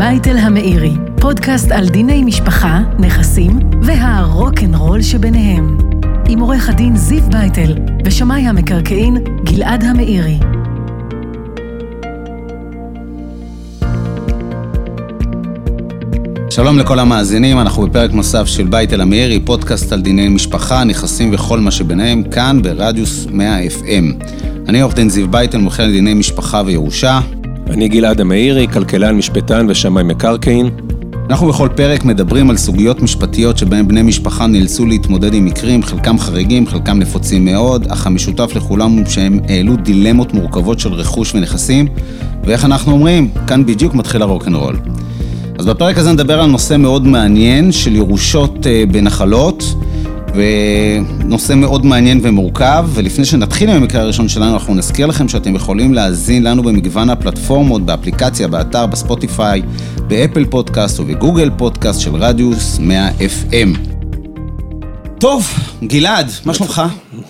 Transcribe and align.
בייטל 0.00 0.36
המאירי, 0.36 0.92
פודקאסט 1.20 1.70
על 1.70 1.88
דיני 1.88 2.22
משפחה, 2.22 2.80
נכסים 2.98 3.58
והרוקנרול 3.82 5.02
שביניהם. 5.02 5.78
עם 6.28 6.40
עורך 6.40 6.68
הדין 6.68 6.96
זיו 6.96 7.22
בייטל 7.30 7.74
ושמאי 8.04 8.46
המקרקעין 8.46 9.16
גלעד 9.44 9.84
המאירי. 9.84 10.38
שלום 16.50 16.78
לכל 16.78 16.98
המאזינים, 16.98 17.58
אנחנו 17.58 17.86
בפרק 17.86 18.12
נוסף 18.12 18.46
של 18.46 18.66
בייטל 18.66 19.00
המאירי, 19.00 19.40
פודקאסט 19.40 19.92
על 19.92 20.00
דיני 20.00 20.28
משפחה, 20.28 20.84
נכסים 20.84 21.34
וכל 21.34 21.60
מה 21.60 21.70
שביניהם, 21.70 22.22
כאן 22.22 22.62
ברדיוס 22.62 23.26
100 23.30 23.66
FM. 23.66 24.24
אני 24.68 24.80
עורך 24.80 24.94
דין 24.94 25.08
זיו 25.08 25.30
בייטל, 25.30 25.58
מומחה 25.58 25.86
לדיני 25.86 26.14
משפחה 26.14 26.62
וירושה. 26.66 27.20
אני 27.70 27.88
גלעד 27.88 28.20
המאירי, 28.20 28.68
כלכלן, 28.68 29.16
משפטן 29.16 29.66
ושמאי 29.68 30.02
מקרקעין. 30.02 30.70
אנחנו 31.30 31.48
בכל 31.48 31.68
פרק 31.76 32.04
מדברים 32.04 32.50
על 32.50 32.56
סוגיות 32.56 33.02
משפטיות 33.02 33.58
שבהן 33.58 33.88
בני 33.88 34.02
משפחה 34.02 34.46
נאלצו 34.46 34.86
להתמודד 34.86 35.34
עם 35.34 35.44
מקרים, 35.44 35.82
חלקם 35.82 36.18
חריגים, 36.18 36.66
חלקם 36.66 36.98
נפוצים 36.98 37.44
מאוד, 37.44 37.86
אך 37.88 38.06
המשותף 38.06 38.52
לכולם 38.56 38.90
הוא 38.90 39.06
שהם 39.06 39.40
העלו 39.48 39.76
דילמות 39.76 40.34
מורכבות 40.34 40.80
של 40.80 40.92
רכוש 40.92 41.34
ונכסים, 41.34 41.86
ואיך 42.44 42.64
אנחנו 42.64 42.92
אומרים, 42.92 43.30
כאן 43.46 43.66
בדיוק 43.66 43.94
מתחיל 43.94 44.22
הרוקנרול. 44.22 44.76
אז 45.58 45.66
בפרק 45.66 45.98
הזה 45.98 46.12
נדבר 46.12 46.40
על 46.40 46.50
נושא 46.50 46.76
מאוד 46.76 47.06
מעניין 47.06 47.72
של 47.72 47.96
ירושות 47.96 48.66
אה, 48.66 48.84
בנחלות. 48.92 49.74
ונושא 50.34 51.54
מאוד 51.54 51.86
מעניין 51.86 52.20
ומורכב, 52.22 52.88
ולפני 52.94 53.24
שנתחיל 53.24 53.70
עם 53.70 53.76
המקרה 53.76 54.02
הראשון 54.02 54.28
שלנו, 54.28 54.54
אנחנו 54.54 54.74
נזכיר 54.74 55.06
לכם 55.06 55.28
שאתם 55.28 55.54
יכולים 55.54 55.94
להאזין 55.94 56.42
לנו 56.42 56.62
במגוון 56.62 57.10
הפלטפורמות, 57.10 57.86
באפליקציה, 57.86 58.48
באתר, 58.48 58.86
בספוטיפיי, 58.86 59.62
באפל 60.06 60.44
פודקאסט 60.44 61.00
ובגוגל 61.00 61.50
פודקאסט 61.56 62.00
של 62.00 62.14
רדיוס 62.14 62.78
100 62.78 63.08
FM. 63.08 63.78
טוב, 65.18 65.48
גלעד, 65.84 66.30
מה 66.44 66.54
שלומך? 66.54 66.82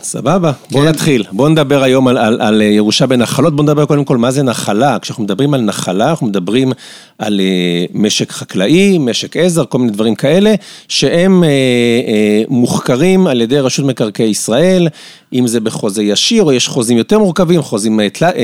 סבבה, 0.02 0.52
בוא 0.70 0.80
כן. 0.80 0.88
נתחיל. 0.88 1.24
בוא 1.32 1.48
נדבר 1.48 1.82
היום 1.82 2.08
על, 2.08 2.18
על, 2.18 2.40
על 2.40 2.62
ירושה 2.62 3.06
בנחלות, 3.06 3.56
בוא 3.56 3.64
נדבר 3.64 3.86
קודם 3.86 4.04
כל 4.04 4.16
מה 4.16 4.30
זה 4.30 4.42
נחלה. 4.42 4.98
כשאנחנו 4.98 5.24
מדברים 5.24 5.54
על 5.54 5.60
נחלה, 5.60 6.10
אנחנו 6.10 6.26
מדברים 6.26 6.72
על 7.18 7.40
uh, 7.40 7.90
משק 7.94 8.32
חקלאי, 8.32 8.98
משק 8.98 9.36
עזר, 9.36 9.64
כל 9.64 9.78
מיני 9.78 9.92
דברים 9.92 10.14
כאלה, 10.14 10.54
שהם 10.88 11.42
uh, 11.42 11.46
uh, 11.46 12.52
מוחכרים 12.52 13.26
על 13.26 13.40
ידי 13.40 13.58
רשות 13.58 13.86
מקרקעי 13.86 14.28
ישראל, 14.28 14.88
אם 15.32 15.46
זה 15.46 15.60
בחוזה 15.60 16.02
ישיר, 16.02 16.42
או 16.42 16.52
יש 16.52 16.68
חוזים 16.68 16.98
יותר 16.98 17.18
מורכבים, 17.18 17.62
חוזים 17.62 18.00
uh, 18.00 18.02
uh, 18.02 18.20
uh, 18.20 18.22
uh, 18.22 18.34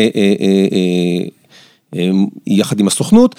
uh, 1.92 1.96
uh, 1.96 1.98
יחד 2.46 2.80
עם 2.80 2.86
הסוכנות. 2.86 3.34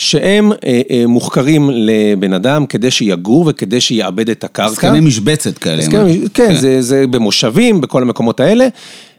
שהם 0.00 0.52
אה, 0.52 0.80
אה, 0.90 1.06
מוחכרים 1.06 1.70
לבן 1.72 2.32
אדם 2.32 2.66
כדי 2.66 2.90
שיגור 2.90 3.44
וכדי 3.48 3.80
שיעבד 3.80 4.30
את 4.30 4.44
הקרקע. 4.44 4.70
הסכמי 4.70 5.00
משבצת 5.00 5.58
כאלה. 5.58 5.82
כן, 5.90 6.06
כן. 6.34 6.54
זה, 6.54 6.82
זה 6.82 7.06
במושבים, 7.06 7.80
בכל 7.80 8.02
המקומות 8.02 8.40
האלה. 8.40 8.68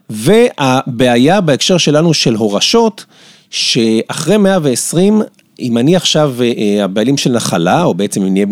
והבעיה 0.09 1.41
בהקשר 1.41 1.77
שלנו 1.77 2.13
של 2.13 2.35
הורשות, 2.35 3.05
שאחרי 3.49 4.37
120, 4.37 5.21
אם 5.59 5.77
אני 5.77 5.95
עכשיו 5.95 6.35
אה, 6.41 6.83
הבעלים 6.83 7.17
של 7.17 7.31
נחלה, 7.31 7.83
או 7.83 7.93
בעצם 7.93 8.21
אם 8.21 8.33
נהיה 8.33 8.45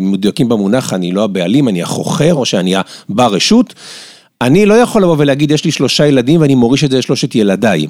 מדויקים 0.00 0.48
במונח, 0.48 0.92
אני 0.92 1.12
לא 1.12 1.24
הבעלים, 1.24 1.68
אני 1.68 1.82
החוכר, 1.82 2.34
או 2.34 2.46
שאני 2.46 2.74
הבר 3.08 3.26
רשות, 3.26 3.74
אני 4.40 4.66
לא 4.66 4.74
יכול 4.74 5.02
לבוא 5.02 5.16
ולהגיד, 5.18 5.50
יש 5.50 5.64
לי 5.64 5.70
שלושה 5.70 6.06
ילדים 6.06 6.40
ואני 6.40 6.54
מוריש 6.54 6.84
את 6.84 6.90
זה 6.90 6.98
לשלושת 6.98 7.34
ילדיי. 7.34 7.86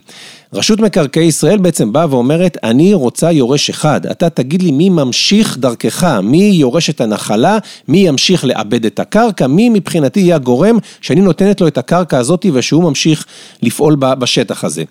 רשות 0.54 0.80
מקרקעי 0.80 1.24
ישראל 1.24 1.58
בעצם 1.58 1.92
באה 1.92 2.06
ואומרת, 2.10 2.56
אני 2.62 2.94
רוצה 2.94 3.32
יורש 3.32 3.70
אחד, 3.70 4.06
אתה 4.06 4.30
תגיד 4.30 4.62
לי 4.62 4.70
מי 4.70 4.88
ממשיך 4.88 5.58
דרכך, 5.58 6.18
מי 6.22 6.50
יורש 6.54 6.90
את 6.90 7.00
הנחלה, 7.00 7.58
מי 7.88 7.98
ימשיך 7.98 8.44
לעבד 8.44 8.84
את 8.84 9.00
הקרקע, 9.00 9.46
מי 9.46 9.68
מבחינתי 9.68 10.20
יהיה 10.20 10.36
הגורם 10.36 10.78
שאני 11.00 11.20
נותנת 11.20 11.60
לו 11.60 11.68
את 11.68 11.78
הקרקע 11.78 12.18
הזאת 12.18 12.46
ושהוא 12.52 12.82
ממשיך 12.82 13.26
לפעול 13.62 13.96
בשטח 13.96 14.64
הזה. 14.64 14.84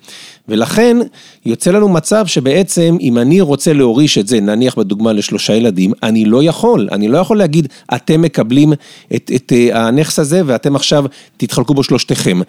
ולכן 0.49 0.97
יוצא 1.45 1.71
לנו 1.71 1.89
מצב 1.89 2.27
שבעצם 2.27 2.97
אם 3.01 3.17
אני 3.17 3.41
רוצה 3.41 3.73
להוריש 3.73 4.17
את 4.17 4.27
זה, 4.27 4.39
נניח 4.39 4.77
בדוגמה 4.77 5.13
לשלושה 5.13 5.53
ילדים, 5.53 5.93
אני 6.03 6.25
לא 6.25 6.43
יכול, 6.43 6.87
אני 6.91 7.07
לא 7.07 7.17
יכול 7.17 7.37
להגיד, 7.37 7.67
אתם 7.95 8.21
מקבלים 8.21 8.73
את, 9.15 9.31
את 9.35 9.53
אה, 9.55 9.87
הנכס 9.87 10.19
הזה 10.19 10.41
ואתם 10.45 10.75
עכשיו 10.75 11.05
תתחלקו 11.37 11.73
בו 11.73 11.83
שלושתכם. 11.83 12.39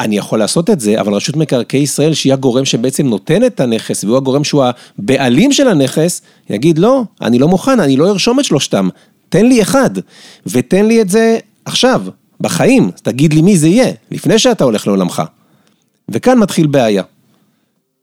אני 0.00 0.16
יכול 0.16 0.38
לעשות 0.38 0.70
את 0.70 0.80
זה, 0.80 1.00
אבל 1.00 1.14
רשות 1.14 1.36
מקרקעי 1.36 1.80
ישראל, 1.80 2.14
שהיא 2.14 2.32
הגורם 2.32 2.64
שבעצם 2.64 3.06
נותן 3.06 3.44
את 3.44 3.60
הנכס, 3.60 4.04
והוא 4.04 4.16
הגורם 4.16 4.44
שהוא 4.44 4.64
הבעלים 4.98 5.52
של 5.52 5.68
הנכס, 5.68 6.22
יגיד, 6.50 6.78
לא, 6.78 7.02
אני 7.22 7.38
לא 7.38 7.48
מוכן, 7.48 7.80
אני 7.80 7.96
לא 7.96 8.10
ארשום 8.10 8.40
את 8.40 8.44
שלושתם, 8.44 8.88
תן 9.28 9.46
לי 9.46 9.62
אחד, 9.62 9.90
ותן 10.46 10.86
לי 10.86 11.00
את 11.00 11.08
זה 11.08 11.38
עכשיו, 11.64 12.02
בחיים, 12.40 12.90
תגיד 13.02 13.34
לי 13.34 13.42
מי 13.42 13.56
זה 13.56 13.68
יהיה, 13.68 13.92
לפני 14.10 14.38
שאתה 14.38 14.64
הולך 14.64 14.86
לעולמך. 14.86 15.22
וכאן 16.08 16.38
מתחיל 16.38 16.66
בעיה. 16.66 17.02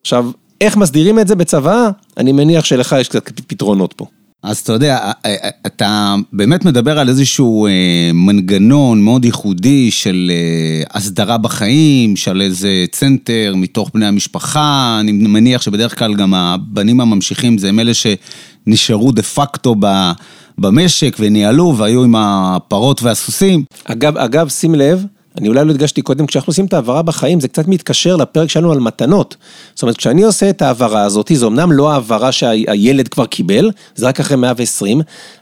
עכשיו, 0.01 0.31
איך 0.61 0.77
מסדירים 0.77 1.19
את 1.19 1.27
זה 1.27 1.35
בצבא? 1.35 1.89
אני 2.17 2.31
מניח 2.31 2.65
שלך 2.65 2.95
יש 2.99 3.09
קצת 3.09 3.29
פתרונות 3.47 3.93
פה. 3.93 4.05
אז 4.47 4.57
אתה 4.57 4.73
יודע, 4.73 4.97
אה, 4.97 5.11
אה, 5.25 5.49
אתה 5.65 6.15
באמת 6.33 6.65
מדבר 6.65 6.99
על 6.99 7.09
איזשהו 7.09 7.67
אה, 7.67 7.71
מנגנון 8.13 9.01
מאוד 9.01 9.25
ייחודי 9.25 9.91
של 9.91 10.31
הסדרה 10.93 11.37
בחיים, 11.37 12.15
של 12.15 12.41
איזה 12.41 12.85
צנטר 12.91 13.53
מתוך 13.55 13.91
בני 13.93 14.05
המשפחה, 14.05 14.97
אני 14.99 15.11
מניח 15.11 15.61
שבדרך 15.61 15.99
כלל 15.99 16.15
גם 16.15 16.33
הבנים 16.33 17.01
הממשיכים 17.01 17.57
זה 17.57 17.69
הם 17.69 17.79
אלה 17.79 17.91
שנשארו 17.93 19.11
דה 19.11 19.23
פקטו 19.23 19.75
במשק 20.57 21.15
וניהלו 21.19 21.77
והיו 21.77 22.03
עם 22.03 22.15
הפרות 22.15 23.03
והסוסים. 23.03 23.63
אגב, 23.85 24.17
אגב, 24.17 24.49
שים 24.49 24.75
לב, 24.75 25.05
אני 25.37 25.47
אולי 25.47 25.65
לא 25.65 25.71
הדגשתי 25.71 26.01
קודם, 26.01 26.25
כשאנחנו 26.25 26.51
עושים 26.51 26.65
את 26.65 26.73
העברה 26.73 27.01
בחיים, 27.01 27.39
זה 27.39 27.47
קצת 27.47 27.67
מתקשר 27.67 28.15
לפרק 28.15 28.49
שלנו 28.49 28.71
על 28.71 28.79
מתנות. 28.79 29.35
זאת 29.73 29.81
אומרת, 29.81 29.97
כשאני 29.97 30.23
עושה 30.23 30.49
את 30.49 30.61
העברה 30.61 31.01
הזאת, 31.01 31.31
זו 31.33 31.47
אמנם 31.47 31.71
לא 31.71 31.91
העברה 31.91 32.31
שהילד 32.31 33.07
כבר 33.07 33.25
קיבל, 33.25 33.71
זה 33.95 34.07
רק 34.07 34.19
אחרי 34.19 34.37
120, 34.37 35.01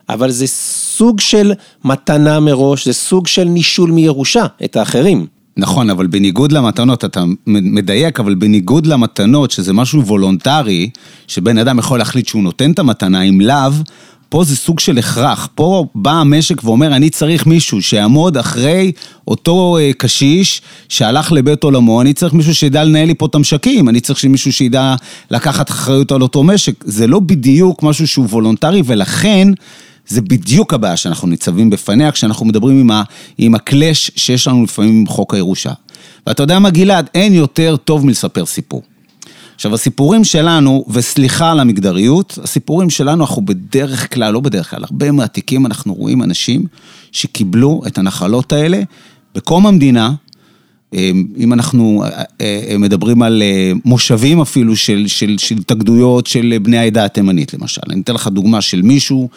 אבל 0.09 0.31
זה 0.31 0.47
סוג 0.47 1.19
של 1.19 1.53
מתנה 1.85 2.39
מראש, 2.39 2.85
זה 2.85 2.93
סוג 2.93 3.27
של 3.27 3.43
נישול 3.43 3.91
מירושה, 3.91 4.45
את 4.63 4.75
האחרים. 4.75 5.25
נכון, 5.57 5.89
אבל 5.89 6.07
בניגוד 6.07 6.51
למתנות, 6.51 7.05
אתה 7.05 7.23
מדייק, 7.47 8.19
אבל 8.19 8.35
בניגוד 8.35 8.85
למתנות, 8.85 9.51
שזה 9.51 9.73
משהו 9.73 10.01
וולונטרי, 10.01 10.89
שבן 11.27 11.57
אדם 11.57 11.79
יכול 11.79 11.99
להחליט 11.99 12.27
שהוא 12.27 12.43
נותן 12.43 12.71
את 12.71 12.79
המתנה, 12.79 13.21
אם 13.21 13.41
לאו, 13.41 13.71
פה 14.29 14.43
זה 14.43 14.55
סוג 14.55 14.79
של 14.79 14.97
הכרח. 14.97 15.49
פה 15.55 15.85
בא 15.95 16.11
המשק 16.11 16.63
ואומר, 16.63 16.95
אני 16.95 17.09
צריך 17.09 17.45
מישהו 17.45 17.81
שיעמוד 17.81 18.37
אחרי 18.37 18.91
אותו 19.27 19.77
אה, 19.79 19.91
קשיש 19.97 20.61
שהלך 20.89 21.31
לבית 21.31 21.63
עולמו, 21.63 22.01
אני 22.01 22.13
צריך 22.13 22.33
מישהו 22.33 22.55
שידע 22.55 22.83
לנהל 22.83 23.07
לי 23.07 23.15
פה 23.15 23.25
את 23.25 23.35
המשקים, 23.35 23.89
אני 23.89 23.99
צריך 23.99 24.25
מישהו 24.25 24.53
שידע 24.53 24.95
לקחת 25.31 25.69
אחריות 25.69 26.11
על 26.11 26.21
אותו 26.21 26.43
משק. 26.43 26.83
זה 26.83 27.07
לא 27.07 27.19
בדיוק 27.19 27.83
משהו 27.83 28.07
שהוא 28.07 28.25
וולונטרי, 28.25 28.81
ולכן... 28.85 29.47
זה 30.07 30.21
בדיוק 30.21 30.73
הבעיה 30.73 30.97
שאנחנו 30.97 31.27
ניצבים 31.27 31.69
בפניה 31.69 32.11
כשאנחנו 32.11 32.45
מדברים 32.45 32.79
עם, 32.79 32.91
ה, 32.91 33.03
עם 33.37 33.55
ה 33.55 33.64
clash 33.64 34.11
שיש 34.15 34.47
לנו 34.47 34.63
לפעמים 34.63 34.99
עם 34.99 35.07
חוק 35.07 35.33
הירושה. 35.33 35.71
ואתה 36.27 36.43
יודע 36.43 36.59
מה 36.59 36.69
גלעד, 36.69 37.09
אין 37.13 37.33
יותר 37.33 37.75
טוב 37.77 38.05
מלספר 38.05 38.45
סיפור. 38.45 38.81
עכשיו, 39.55 39.73
הסיפורים 39.73 40.23
שלנו, 40.23 40.85
וסליחה 40.89 41.51
על 41.51 41.59
המגדריות, 41.59 42.39
הסיפורים 42.43 42.89
שלנו, 42.89 43.23
אנחנו 43.23 43.45
בדרך 43.45 44.13
כלל, 44.13 44.33
לא 44.33 44.39
בדרך 44.39 44.69
כלל, 44.69 44.83
הרבה 44.83 45.11
מהתיקים 45.11 45.65
אנחנו 45.65 45.93
רואים 45.93 46.23
אנשים 46.23 46.65
שקיבלו 47.11 47.81
את 47.87 47.97
הנחלות 47.97 48.53
האלה 48.53 48.81
בקום 49.35 49.67
המדינה, 49.67 50.11
אם 51.37 51.53
אנחנו 51.53 52.03
אה, 52.03 52.23
אה, 52.41 52.77
מדברים 52.77 53.21
על 53.21 53.41
אה, 53.41 53.71
מושבים 53.85 54.41
אפילו 54.41 54.75
של, 54.75 55.03
של, 55.07 55.37
של 55.37 55.55
התאגדויות 55.55 56.27
של 56.27 56.57
בני 56.61 56.77
העדה 56.77 57.05
התימנית 57.05 57.53
למשל. 57.53 57.81
אני 57.89 58.01
אתן 58.01 58.13
לך 58.13 58.27
דוגמה 58.27 58.61
של 58.61 58.81
מישהו, 58.81 59.29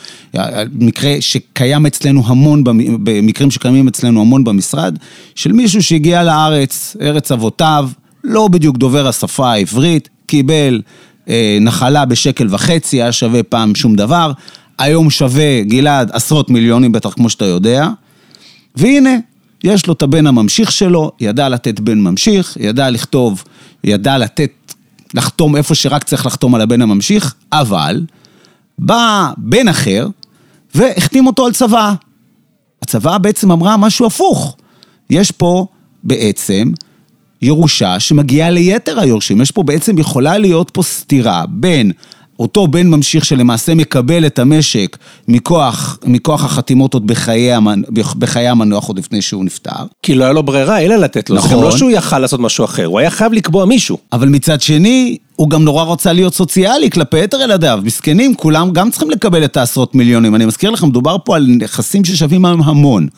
מקרה 0.72 1.16
שקיים 1.20 1.86
אצלנו 1.86 2.22
המון, 2.26 2.64
במקרים 3.04 3.50
שקיימים 3.50 3.88
אצלנו 3.88 4.20
המון 4.20 4.44
במשרד, 4.44 4.98
של 5.34 5.52
מישהו 5.52 5.82
שהגיע 5.82 6.24
לארץ, 6.24 6.96
ארץ 7.00 7.32
אבותיו, 7.32 7.88
לא 8.24 8.48
בדיוק 8.48 8.76
דובר 8.76 9.08
השפה 9.08 9.52
העברית, 9.52 10.08
קיבל 10.26 10.82
אה, 11.28 11.58
נחלה 11.60 12.04
בשקל 12.04 12.46
וחצי, 12.50 13.02
היה 13.02 13.12
שווה 13.12 13.42
פעם 13.42 13.74
שום 13.74 13.96
דבר, 13.96 14.32
היום 14.78 15.10
שווה, 15.10 15.62
גלעד, 15.62 16.10
עשרות 16.12 16.50
מיליונים 16.50 16.92
בטח, 16.92 17.12
כמו 17.12 17.30
שאתה 17.30 17.44
יודע, 17.44 17.88
והנה, 18.76 19.10
יש 19.64 19.86
לו 19.86 19.92
את 19.92 20.02
הבן 20.02 20.26
הממשיך 20.26 20.72
שלו, 20.72 21.12
ידע 21.20 21.48
לתת 21.48 21.80
בן 21.80 22.00
ממשיך, 22.00 22.56
ידע 22.60 22.90
לכתוב, 22.90 23.44
ידע 23.84 24.18
לתת, 24.18 24.50
לחתום 25.14 25.56
איפה 25.56 25.74
שרק 25.74 26.04
צריך 26.04 26.26
לחתום 26.26 26.54
על 26.54 26.60
הבן 26.60 26.82
הממשיך, 26.82 27.34
אבל 27.52 28.00
בא 28.78 29.32
בן 29.36 29.68
אחר 29.68 30.08
והחתים 30.74 31.26
אותו 31.26 31.46
על 31.46 31.52
צוואה. 31.52 31.94
הצוואה 32.82 33.18
בעצם 33.18 33.52
אמרה 33.52 33.76
משהו 33.76 34.06
הפוך. 34.06 34.56
יש 35.10 35.30
פה 35.30 35.66
בעצם 36.04 36.72
ירושה 37.42 38.00
שמגיעה 38.00 38.50
ליתר 38.50 39.00
היורשים. 39.00 39.40
יש 39.40 39.50
פה 39.50 39.62
בעצם, 39.62 39.98
יכולה 39.98 40.38
להיות 40.38 40.70
פה 40.70 40.82
סתירה 40.82 41.44
בין 41.48 41.92
אותו 42.38 42.66
בן 42.66 42.86
ממשיך 42.86 43.24
שלמעשה 43.24 43.74
מקבל 43.74 44.26
את 44.26 44.38
המשק 44.38 44.98
מכוח, 45.28 45.98
מכוח 46.04 46.44
החתימות 46.44 46.94
עוד 46.94 47.06
בחיי, 47.06 47.52
המנ... 47.52 47.82
בחיי 48.18 48.48
המנוח 48.48 48.84
עוד 48.84 48.98
לפני 48.98 49.22
שהוא 49.22 49.44
נפטר. 49.44 49.84
כי 50.02 50.14
לא 50.14 50.24
היה 50.24 50.32
לו 50.32 50.42
ברירה, 50.42 50.80
אלא 50.80 50.96
לתת 50.96 51.30
לו. 51.30 51.36
נכון. 51.36 51.48
זה 51.48 51.56
גם 51.56 51.62
לא 51.62 51.70
שהוא 51.70 51.90
יכל 51.90 52.18
לעשות 52.18 52.40
משהו 52.40 52.64
אחר, 52.64 52.86
הוא 52.86 52.98
היה 52.98 53.10
חייב 53.10 53.32
לקבוע 53.32 53.64
מישהו. 53.64 53.98
אבל 54.12 54.28
מצד 54.28 54.60
שני, 54.60 55.16
הוא 55.36 55.50
גם 55.50 55.64
נורא 55.64 55.84
רצה 55.84 56.12
להיות 56.12 56.34
סוציאלי 56.34 56.90
כלפי 56.90 57.18
יתר 57.18 57.40
ילדיו. 57.40 57.80
מסכנים, 57.84 58.34
כולם 58.34 58.70
גם 58.70 58.90
צריכים 58.90 59.10
לקבל 59.10 59.44
את 59.44 59.56
העשרות 59.56 59.94
מיליונים. 59.94 60.34
אני 60.34 60.46
מזכיר 60.46 60.70
לך, 60.70 60.84
מדובר 60.84 61.16
פה 61.24 61.36
על 61.36 61.46
נכסים 61.60 62.04
ששווים 62.04 62.44
המון. 62.44 63.08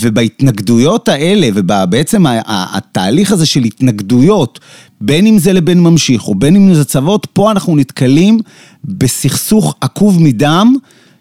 ובהתנגדויות 0.00 1.08
האלה, 1.08 1.48
ובעצם 1.54 2.24
התהליך 2.46 3.32
הזה 3.32 3.46
של 3.46 3.64
התנגדויות, 3.64 4.60
בין 5.00 5.26
אם 5.26 5.38
זה 5.38 5.52
לבן 5.52 5.78
ממשיך 5.78 6.28
או 6.28 6.34
בין 6.34 6.56
אם 6.56 6.74
זה 6.74 6.84
צוות, 6.84 7.26
פה 7.32 7.50
אנחנו 7.50 7.76
נתקלים 7.76 8.38
בסכסוך 8.84 9.74
עקוב 9.80 10.22
מדם, 10.22 10.74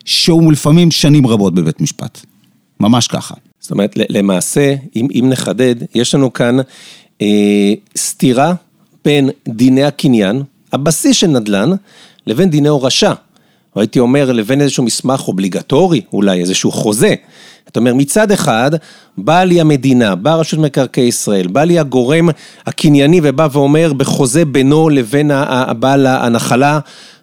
שהוא 0.05 0.51
לפעמים 0.51 0.91
שנים 0.91 1.27
רבות 1.27 1.55
בבית 1.55 1.81
משפט. 1.81 2.25
ממש 2.79 3.07
ככה. 3.07 3.33
זאת 3.59 3.71
אומרת, 3.71 3.97
למעשה, 4.09 4.75
אם, 4.95 5.07
אם 5.11 5.25
נחדד, 5.29 5.75
יש 5.95 6.15
לנו 6.15 6.33
כאן 6.33 6.57
אה, 7.21 7.73
סתירה 7.97 8.53
בין 9.05 9.29
דיני 9.47 9.83
הקניין, 9.83 10.43
הבסיס 10.73 11.17
של 11.17 11.27
נדל"ן, 11.27 11.69
לבין 12.27 12.49
דיני 12.49 12.67
הורשה. 12.67 13.13
או 13.75 13.81
הייתי 13.81 13.99
אומר, 13.99 14.31
לבין 14.31 14.61
איזשהו 14.61 14.83
מסמך 14.83 15.27
אובליגטורי, 15.27 16.01
אולי 16.13 16.41
איזשהו 16.41 16.71
חוזה. 16.71 17.15
אתה 17.67 17.79
אומר, 17.79 17.93
מצד 17.93 18.31
אחד, 18.31 18.71
באה 19.17 19.45
לי 19.45 19.61
המדינה, 19.61 20.15
באה 20.15 20.35
רשות 20.35 20.59
מקרקעי 20.59 21.03
ישראל, 21.03 21.47
בא 21.47 21.63
לי 21.63 21.79
הגורם 21.79 22.29
הקנייני 22.65 23.19
ובא 23.23 23.47
ואומר 23.51 23.93
בחוזה 23.93 24.45
בינו 24.45 24.89
לבין 24.89 25.31
הבעל 25.31 26.07
הנחלה, 26.07 26.79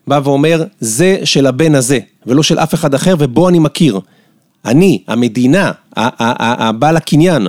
בא 0.06 0.20
ואומר, 0.25 0.64
זה 0.81 1.19
של 1.25 1.46
הבן 1.46 1.75
הזה, 1.75 1.99
ולא 2.26 2.43
של 2.43 2.58
אף 2.58 2.75
אחד 2.75 2.94
אחר, 2.94 3.14
ובו 3.19 3.48
אני 3.48 3.58
מכיר. 3.58 4.00
אני, 4.64 5.02
המדינה, 5.08 5.72
הבעל 5.96 6.96
הקניין. 6.96 7.46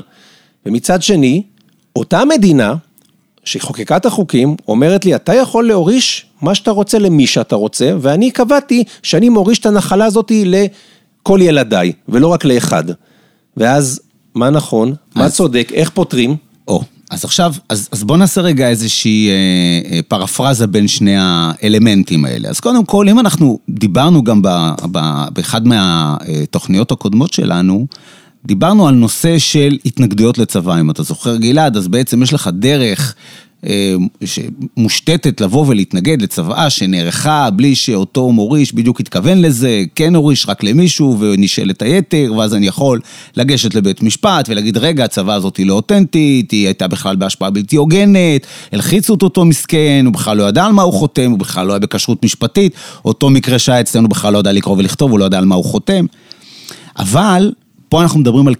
ומצד 0.65 1.01
שני, 1.01 1.43
אותה 1.95 2.25
מדינה, 2.25 2.75
שחוקקה 3.43 3.97
את 3.97 4.05
החוקים, 4.05 4.55
אומרת 4.67 5.05
לי, 5.05 5.15
אתה 5.15 5.33
יכול 5.33 5.67
להוריש 5.67 6.25
מה 6.41 6.55
שאתה 6.55 6.71
רוצה 6.71 6.99
למי 6.99 7.27
שאתה 7.27 7.55
רוצה, 7.55 7.91
ואני 8.01 8.31
קבעתי 8.31 8.83
שאני 9.03 9.29
מוריש 9.29 9.59
את 9.59 9.65
הנחלה 9.65 10.05
הזאת 10.05 10.31
לכל 10.45 11.39
ילדיי, 11.41 11.91
ולא 12.09 12.27
רק 12.27 12.45
לאחד. 12.45 12.83
ואז, 13.57 14.01
מה 14.35 14.49
נכון? 14.49 14.89
אז... 14.89 14.95
מה 15.15 15.29
צודק? 15.29 15.71
איך 15.73 15.89
פותרים? 15.89 16.35
או, 16.67 16.81
אז 17.13 17.25
עכשיו, 17.25 17.53
אז, 17.69 17.89
אז 17.91 18.03
בוא 18.03 18.17
נעשה 18.17 18.41
רגע 18.41 18.69
איזושהי 18.69 19.29
אה, 19.29 19.33
אה, 19.91 19.99
פרפרזה 20.07 20.67
בין 20.67 20.87
שני 20.87 21.15
האלמנטים 21.17 22.25
האלה. 22.25 22.49
אז 22.49 22.59
קודם 22.59 22.85
כל, 22.85 23.09
אם 23.09 23.19
אנחנו 23.19 23.59
דיברנו 23.69 24.23
גם 24.23 24.41
ב, 24.41 24.47
ב, 24.91 24.99
באחד 25.33 25.67
מהתוכניות 25.67 26.91
הקודמות 26.91 27.33
שלנו, 27.33 27.87
דיברנו 28.45 28.87
על 28.87 28.95
נושא 28.95 29.39
של 29.39 29.77
התנגדויות 29.85 30.37
לצבא, 30.37 30.79
אם 30.79 30.91
אתה 30.91 31.03
זוכר 31.03 31.37
גלעד, 31.37 31.77
אז 31.77 31.87
בעצם 31.87 32.23
יש 32.23 32.33
לך 32.33 32.49
דרך 32.53 33.15
אה, 33.65 33.95
מושתתת 34.77 35.41
לבוא 35.41 35.65
ולהתנגד 35.67 36.21
לצוואה 36.21 36.69
שנערכה 36.69 37.49
בלי 37.49 37.75
שאותו 37.75 38.31
מוריש 38.31 38.73
בדיוק 38.73 38.99
התכוון 38.99 39.41
לזה, 39.41 39.83
כן 39.95 40.15
הוריש 40.15 40.49
רק 40.49 40.63
למישהו 40.63 41.19
ונשאל 41.19 41.69
את 41.69 41.81
היתר, 41.81 42.33
ואז 42.37 42.53
אני 42.53 42.67
יכול 42.67 42.99
לגשת 43.37 43.75
לבית 43.75 44.03
משפט 44.03 44.49
ולהגיד, 44.49 44.77
רגע, 44.77 45.03
הצוואה 45.03 45.35
הזאת 45.35 45.57
היא 45.57 45.65
לא 45.65 45.73
אותנטית, 45.73 46.51
היא 46.51 46.65
הייתה 46.65 46.87
בכלל 46.87 47.15
בהשפעה 47.15 47.49
בלתי 47.49 47.75
הוגנת, 47.75 48.47
הלחיצו 48.71 49.13
את 49.13 49.21
אותו 49.21 49.45
מסכן, 49.45 50.03
הוא 50.05 50.13
בכלל 50.13 50.37
לא 50.37 50.43
ידע 50.43 50.65
על 50.65 50.71
מה 50.71 50.81
הוא 50.81 50.93
חותם, 50.93 51.31
הוא 51.31 51.39
בכלל 51.39 51.67
לא 51.67 51.73
היה 51.73 51.79
בכשרות 51.79 52.23
משפטית, 52.23 52.73
אותו 53.05 53.29
מקרה 53.29 53.59
שהיה 53.59 53.81
אצלנו 53.81 54.09
בכלל 54.09 54.33
לא 54.33 54.39
ידע 54.39 54.51
לקרוא 54.51 54.77
ולכתוב, 54.77 55.11
הוא 55.11 55.19
לא 55.19 55.25
ידע 55.25 55.37
על 55.37 55.45
מה 55.45 55.55
הוא 55.55 55.65
חותם. 55.65 56.05
אבל 56.99 57.51
פה 57.93 58.01
אנחנו 58.01 58.19
מדברים 58.19 58.47
על 58.47 58.55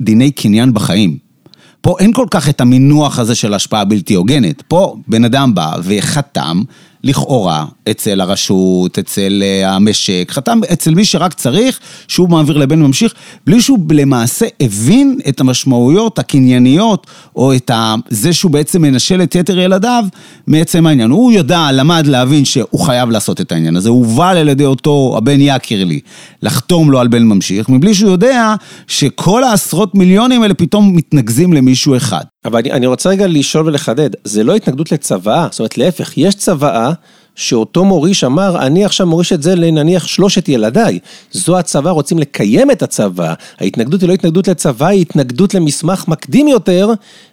דיני 0.00 0.30
קניין 0.30 0.74
בחיים. 0.74 1.16
פה 1.80 1.96
אין 1.98 2.12
כל 2.12 2.26
כך 2.30 2.48
את 2.48 2.60
המינוח 2.60 3.18
הזה 3.18 3.34
של 3.34 3.54
השפעה 3.54 3.84
בלתי 3.84 4.14
הוגנת. 4.14 4.62
פה 4.68 4.96
בן 5.08 5.24
אדם 5.24 5.54
בא 5.54 5.76
וחתם 5.82 6.62
לכאורה, 7.04 7.64
אצל 7.90 8.20
הרשות, 8.20 8.98
אצל 8.98 9.42
אה, 9.42 9.74
המשק, 9.74 10.28
חתם 10.30 10.60
אצל 10.72 10.94
מי 10.94 11.04
שרק 11.04 11.34
צריך, 11.34 11.80
שהוא 12.08 12.28
מעביר 12.28 12.56
לבן 12.56 12.82
ממשיך, 12.82 13.14
בלי 13.46 13.62
שהוא 13.62 13.78
למעשה 13.92 14.46
הבין 14.60 15.18
את 15.28 15.40
המשמעויות 15.40 16.18
הקנייניות, 16.18 17.06
או 17.36 17.54
את 17.54 17.70
ה... 17.70 17.94
זה 18.08 18.32
שהוא 18.32 18.50
בעצם 18.50 18.82
מנשל 18.82 19.22
את 19.22 19.34
יתר 19.34 19.58
ילדיו, 19.58 20.04
מעצם 20.46 20.86
העניין. 20.86 21.10
הוא 21.10 21.32
ידע, 21.32 21.72
למד 21.72 22.06
להבין 22.06 22.44
שהוא 22.44 22.80
חייב 22.80 23.10
לעשות 23.10 23.40
את 23.40 23.52
העניין 23.52 23.76
הזה, 23.76 23.88
הוא 23.88 24.06
הובל 24.06 24.36
על 24.36 24.48
ידי 24.48 24.64
אותו 24.64 25.14
הבן 25.16 25.40
יקיר 25.40 25.84
לי, 25.84 26.00
לחתום 26.42 26.90
לו 26.90 27.00
על 27.00 27.08
בן 27.08 27.22
ממשיך, 27.22 27.68
מבלי 27.68 27.94
שהוא 27.94 28.10
יודע 28.10 28.54
שכל 28.86 29.44
העשרות 29.44 29.94
מיליונים 29.94 30.42
האלה 30.42 30.54
פתאום 30.54 30.96
מתנקזים 30.96 31.52
למישהו 31.52 31.96
אחד. 31.96 32.31
אבל 32.44 32.58
אני, 32.58 32.72
אני 32.72 32.86
רוצה 32.86 33.08
רגע 33.08 33.26
לשאול 33.26 33.66
ולחדד, 33.66 34.10
זה 34.24 34.44
לא 34.44 34.54
התנגדות 34.54 34.92
לצוואה, 34.92 35.48
זאת 35.50 35.60
אומרת 35.60 35.78
להפך, 35.78 36.18
יש 36.18 36.34
צוואה 36.34 36.92
שאותו 37.34 37.84
מוריש 37.84 38.24
אמר, 38.24 38.66
אני 38.66 38.84
עכשיו 38.84 39.06
מוריש 39.06 39.32
את 39.32 39.42
זה 39.42 39.54
לנניח 39.54 40.06
שלושת 40.06 40.48
ילדיי. 40.48 40.98
זו 41.32 41.58
הצוואה, 41.58 41.92
רוצים 41.92 42.18
לקיים 42.18 42.70
את 42.70 42.82
הצוואה. 42.82 43.34
ההתנגדות 43.60 44.00
היא 44.00 44.08
לא 44.08 44.14
התנגדות 44.14 44.48
לצוואה, 44.48 44.90
היא 44.90 45.00
התנגדות 45.00 45.54
למסמך 45.54 46.08
מקדים 46.08 46.48
יותר 46.48 46.90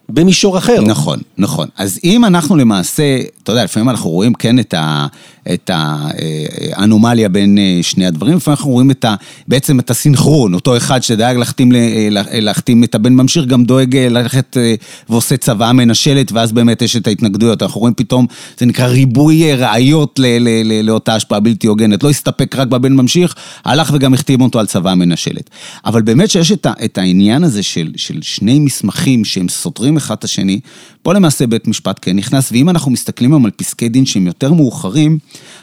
במישור 0.09 0.57
אחר. 0.57 0.81
נכון, 0.81 1.19
נכון. 1.37 1.67
אז 1.77 1.99
אם 2.03 2.25
אנחנו 2.25 2.55
למעשה, 2.55 3.19
אתה 3.43 3.51
יודע, 3.51 3.63
לפעמים 3.63 3.89
אנחנו 3.89 4.09
רואים 4.09 4.33
כן 4.33 4.59
את, 4.59 4.73
ה, 4.73 5.07
את 5.53 5.71
האנומליה 5.73 7.29
בין 7.29 7.57
אה, 7.57 7.79
שני 7.81 8.05
הדברים, 8.05 8.35
לפעמים 8.37 8.55
אנחנו 8.57 8.71
רואים 8.71 8.91
את 8.91 9.05
ה, 9.05 9.15
בעצם 9.47 9.79
את 9.79 9.89
הסינכרון, 9.89 10.53
אותו 10.53 10.77
אחד 10.77 11.03
שדאג 11.03 11.37
להחתים, 11.37 11.75
אה, 11.75 12.07
להחתים 12.31 12.83
את 12.83 12.95
הבן 12.95 13.13
ממשיך, 13.13 13.45
גם 13.45 13.63
דואג 13.63 13.95
אה, 13.95 14.09
ללכת 14.09 14.57
ועושה 15.09 15.37
צוואה 15.37 15.73
מנשלת, 15.73 16.31
ואז 16.31 16.51
באמת 16.51 16.81
יש 16.81 16.95
את 16.95 17.07
ההתנגדויות. 17.07 17.63
אנחנו 17.63 17.79
רואים 17.79 17.93
פתאום, 17.93 18.25
זה 18.57 18.65
נקרא 18.65 18.87
ריבוי 18.87 19.53
ראיות 19.55 20.19
לאותה 20.83 21.15
השפעה 21.15 21.39
בלתי 21.39 21.67
הוגנת. 21.67 22.03
לא 22.03 22.09
הסתפק 22.09 22.55
רק 22.55 22.67
בבן 22.67 22.93
ממשיך, 22.93 23.35
הלך 23.65 23.91
וגם 23.93 24.13
החתים 24.13 24.41
אותו 24.41 24.59
על 24.59 24.65
צוואה 24.65 24.95
מנשלת. 24.95 25.49
אבל 25.85 26.01
באמת 26.01 26.29
שיש 26.29 26.51
את, 26.51 26.67
את 26.85 26.97
העניין 26.97 27.43
הזה 27.43 27.63
של, 27.63 27.91
של 27.95 28.19
שני 28.21 28.59
מסמכים 28.59 29.25
שהם 29.25 29.49
סותרים 29.49 29.97
אחד 29.99 30.15
את 30.19 30.23
השני, 30.23 30.59
פה 31.01 31.13
למעשה 31.13 31.47
בית 31.47 31.67
משפט 31.67 31.99
כן 32.01 32.15
נכנס, 32.15 32.51
ואם 32.51 32.69
אנחנו 32.69 32.91
מסתכלים 32.91 33.33
היום 33.33 33.45
על 33.45 33.51
פסקי 33.51 33.89
דין 33.89 34.05
שהם 34.05 34.27
יותר 34.27 34.53
מאוחרים, 34.53 35.17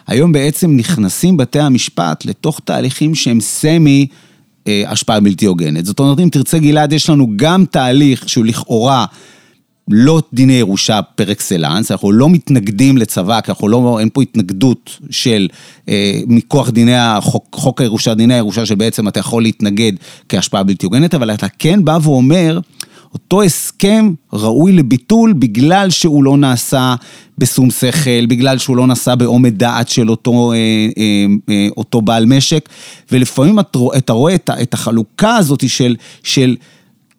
היום 0.07 0.33
בעצם 0.33 0.77
נכנסים 0.77 1.37
בתי 1.37 1.61
המשפט 1.61 2.25
לתוך 2.25 2.61
תהליכים 2.65 3.15
שהם 3.15 3.41
סמי... 3.41 4.07
אה, 4.69 4.83
השפעה 4.87 5.21
בלתי 5.21 5.47
הוגנת. 5.47 5.87
זאת 5.87 5.99
אומרת, 6.01 6.21
אם 6.21 6.29
תרצה 6.33 6.59
גלעד, 6.59 6.93
יש 6.93 7.11
לנו 7.11 7.29
גם 7.37 7.65
תהליך 7.71 8.29
שהוא 8.29 8.45
לכאורה 8.45 9.07
לא 9.91 10.23
דיני 10.33 10.53
ירושה 10.53 11.03
פר 11.03 11.33
אקסלנס, 11.33 11.91
אנחנו 11.91 12.13
לא 12.13 12.31
מתנגדים 12.31 12.99
לצבא, 12.99 13.41
כי 13.41 13.51
אנחנו 13.51 13.69
לא, 13.69 13.99
אין 14.01 14.09
פה 14.13 14.23
התנגדות 14.23 14.99
של, 15.11 15.49
אה, 15.89 16.21
מכוח 16.27 16.71
דיני 16.71 16.97
החוק, 16.97 17.47
חוק 17.53 17.81
הירושה, 17.81 18.15
דיני 18.15 18.35
הירושה 18.35 18.67
שבעצם 18.67 19.09
אתה 19.09 19.21
יכול 19.21 19.43
להתנגד 19.43 19.93
כהשפעה 20.29 20.63
בלתי 20.63 20.87
הוגנת, 20.87 21.15
אבל 21.15 21.35
אתה 21.35 21.47
כן 21.59 21.85
בא 21.85 21.99
ואומר, 22.03 22.61
אותו 23.17 23.43
הסכם 23.43 24.13
ראוי 24.33 24.73
לביטול 24.73 25.33
בגלל 25.33 25.91
שהוא 25.91 26.25
לא 26.25 26.37
נעשה 26.37 26.95
בשום 27.39 27.71
שכל, 27.71 28.27
בגלל 28.29 28.59
שהוא 28.59 28.77
לא 28.77 28.87
נעשה 28.87 29.15
בעומד 29.15 29.59
דעת 29.59 29.89
של 29.89 30.11
אותו, 30.11 30.53
אה, 30.53 30.57
אה, 30.99 31.27
אה, 31.51 31.69
אותו 31.77 32.03
בעל 32.03 32.27
משק, 32.27 32.69
ולפעמים 33.13 33.59
אתה 33.97 34.13
רואה 34.13 34.35
את 34.35 34.75
החלוקה 34.75 35.37
הזאת 35.37 35.69
של, 35.69 35.97
של 36.23 36.57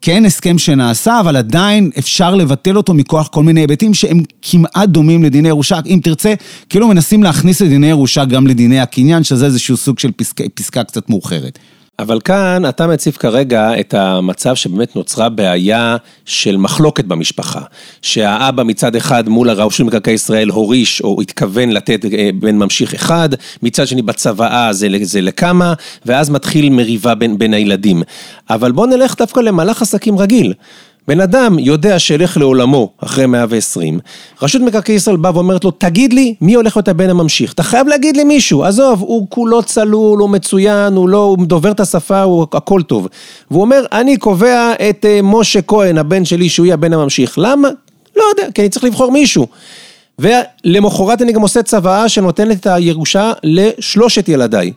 כן 0.02 0.26
הסכם 0.26 0.58
שנעשה, 0.58 1.20
אבל 1.20 1.36
עדיין 1.36 1.92
אפשר 2.00 2.36
לבטל 2.36 2.78
אותו 2.78 2.94
מכוח 2.94 3.28
כל 3.28 3.44
מיני 3.44 3.60
היבטים 3.60 3.94
שהם 3.94 4.24
כמעט 4.42 4.90
דומים 4.90 5.24
לדיני 5.24 5.48
ירושה. 5.48 5.80
אם 5.86 6.00
תרצה, 6.04 6.34
כאילו 6.70 6.88
מנסים 6.88 7.24
להכניס 7.24 7.62
את 7.62 7.68
דיני 7.68 7.88
ירושה 7.88 8.26
גם 8.26 8.48
לדיני 8.48 8.80
הקניין, 8.80 9.24
שזה 9.24 9.46
איזשהו 9.46 9.78
סוג 9.78 10.00
של 10.00 10.12
פסקה, 10.12 10.44
פסקה 10.54 10.84
קצת 10.84 11.10
מאוחרת. 11.10 11.60
אבל 12.00 12.20
כאן 12.20 12.64
אתה 12.70 12.88
מציב 12.88 13.14
כרגע 13.14 13.80
את 13.80 13.94
המצב 13.94 14.56
שבאמת 14.56 14.96
נוצרה 14.96 15.30
בעיה 15.30 15.98
של 16.26 16.58
מחלוקת 16.58 17.06
במשפחה. 17.06 17.62
שהאבא 18.02 18.64
מצד 18.64 18.96
אחד 18.96 19.30
מול 19.30 19.50
של 19.72 19.84
מקרקעי 19.84 20.14
ישראל 20.14 20.50
הוריש 20.50 21.02
או 21.02 21.22
התכוון 21.22 21.70
לתת 21.70 22.06
אה, 22.06 22.30
בן 22.40 22.56
ממשיך 22.58 22.94
אחד, 22.94 23.30
מצד 23.64 23.88
שני 23.88 24.02
בצוואה 24.02 24.74
זה, 24.74 24.88
זה 25.02 25.22
לכמה, 25.22 25.74
ואז 26.06 26.30
מתחיל 26.30 26.70
מריבה 26.70 27.16
בין, 27.16 27.38
בין 27.38 27.54
הילדים. 27.54 28.04
אבל 28.50 28.72
בוא 28.72 28.88
נלך 28.88 29.18
דווקא 29.18 29.40
למהלך 29.40 29.82
עסקים 29.82 30.18
רגיל. 30.20 30.54
בן 31.08 31.22
אדם 31.22 31.60
יודע 31.60 32.00
שילך 32.00 32.38
לעולמו 32.38 32.92
אחרי 32.98 33.26
120, 33.26 34.00
רשות 34.42 34.62
מקרקעי 34.62 34.96
ישראל 34.96 35.16
באה 35.16 35.36
ואומרת 35.36 35.64
לו, 35.64 35.72
תגיד 35.72 36.14
לי 36.14 36.36
מי 36.42 36.54
הולך 36.54 36.78
להיות 36.78 36.88
הבן 36.88 37.10
הממשיך, 37.10 37.54
אתה 37.54 37.64
חייב 37.64 37.88
להגיד 37.88 38.18
למישהו, 38.18 38.64
עזוב, 38.64 39.02
הוא 39.02 39.28
כולו 39.30 39.64
צלול, 39.64 40.20
הוא 40.20 40.30
מצוין, 40.30 40.94
הוא 40.94 41.10
לא, 41.10 41.36
הוא 41.38 41.48
דובר 41.48 41.72
את 41.72 41.80
השפה, 41.80 42.22
הוא 42.22 42.48
הכל 42.54 42.82
טוב. 42.82 43.08
והוא 43.52 43.62
אומר, 43.62 43.86
אני 43.92 44.18
קובע 44.18 44.74
את 44.90 45.06
uh, 45.06 45.24
משה 45.24 45.62
כהן, 45.62 45.98
הבן 45.98 46.26
שלי, 46.26 46.50
שהוא 46.50 46.66
יהיה 46.66 46.74
הבן 46.74 46.94
הממשיך. 46.94 47.38
למה? 47.38 47.70
לא 48.16 48.24
יודע, 48.24 48.52
כי 48.52 48.62
אני 48.62 48.70
צריך 48.70 48.86
לבחור 48.86 49.12
מישהו. 49.12 49.48
ולמחרת 50.20 51.22
אני 51.22 51.32
גם 51.32 51.42
עושה 51.42 51.64
צוואה 51.64 52.10
שנותנת 52.10 52.60
את 52.60 52.68
הירושה 52.68 53.32
לשלושת 53.44 54.30
ילדיי. 54.30 54.72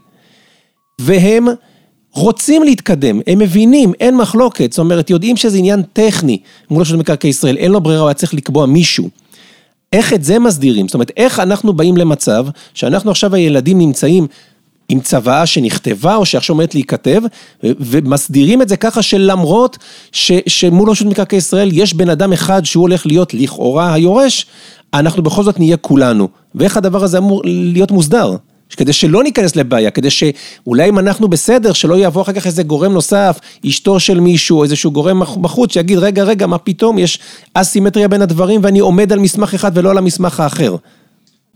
והם 0.98 1.48
רוצים 2.12 2.62
להתקדם, 2.62 3.20
הם 3.26 3.38
מבינים, 3.38 3.92
אין 4.00 4.16
מחלוקת, 4.16 4.72
זאת 4.72 4.78
אומרת, 4.78 5.10
יודעים 5.10 5.36
שזה 5.36 5.58
עניין 5.58 5.82
טכני 5.92 6.38
מול 6.70 6.80
רשות 6.80 6.98
מקרקעי 6.98 7.30
ישראל, 7.30 7.56
אין 7.56 7.72
לו 7.72 7.80
ברירה, 7.80 8.00
הוא 8.00 8.08
היה 8.08 8.14
צריך 8.14 8.34
לקבוע 8.34 8.66
מישהו. 8.66 9.08
איך 9.92 10.12
את 10.12 10.24
זה 10.24 10.38
מסדירים? 10.38 10.88
זאת 10.88 10.94
אומרת, 10.94 11.10
איך 11.16 11.40
אנחנו 11.40 11.72
באים 11.72 11.96
למצב 11.96 12.46
שאנחנו 12.74 13.10
עכשיו 13.10 13.34
הילדים 13.34 13.78
נמצאים 13.78 14.26
עם 14.88 15.00
צוואה 15.00 15.46
שנכתבה 15.46 16.16
או 16.16 16.26
שעכשיו 16.26 16.54
עומדת 16.54 16.74
להיכתב, 16.74 17.20
ומסדירים 17.62 18.62
את 18.62 18.68
זה 18.68 18.76
ככה 18.76 19.02
שלמרות 19.02 19.78
ש, 20.12 20.32
שמול 20.46 20.90
רשות 20.90 21.06
מקרקעי 21.06 21.36
ישראל 21.36 21.70
יש 21.72 21.94
בן 21.94 22.08
אדם 22.08 22.32
אחד 22.32 22.64
שהוא 22.64 22.82
הולך 22.82 23.06
להיות 23.06 23.34
לכאורה 23.34 23.94
היורש, 23.94 24.46
אנחנו 24.94 25.22
בכל 25.22 25.42
זאת 25.42 25.58
נהיה 25.58 25.76
כולנו. 25.76 26.28
ואיך 26.54 26.76
הדבר 26.76 27.04
הזה 27.04 27.18
אמור 27.18 27.42
להיות 27.44 27.90
מוסדר? 27.90 28.36
כדי 28.76 28.92
שלא 28.92 29.22
ניכנס 29.22 29.56
לבעיה, 29.56 29.90
כדי 29.90 30.10
שאולי 30.10 30.88
אם 30.88 30.98
אנחנו 30.98 31.28
בסדר, 31.28 31.72
שלא 31.72 31.98
יבוא 31.98 32.22
אחר 32.22 32.32
כך 32.32 32.46
איזה 32.46 32.62
גורם 32.62 32.92
נוסף, 32.92 33.38
אשתו 33.66 34.00
של 34.00 34.20
מישהו, 34.20 34.62
איזשהו 34.62 34.90
גורם 34.90 35.20
בחוץ, 35.40 35.72
שיגיד, 35.72 35.98
רגע, 35.98 36.24
רגע, 36.24 36.46
מה 36.46 36.58
פתאום, 36.58 36.98
יש 36.98 37.18
אסימטריה 37.54 38.08
בין 38.08 38.22
הדברים, 38.22 38.60
ואני 38.64 38.78
עומד 38.78 39.12
על 39.12 39.18
מסמך 39.18 39.54
אחד 39.54 39.72
ולא 39.74 39.90
על 39.90 39.98
המסמך 39.98 40.40
האחר. 40.40 40.76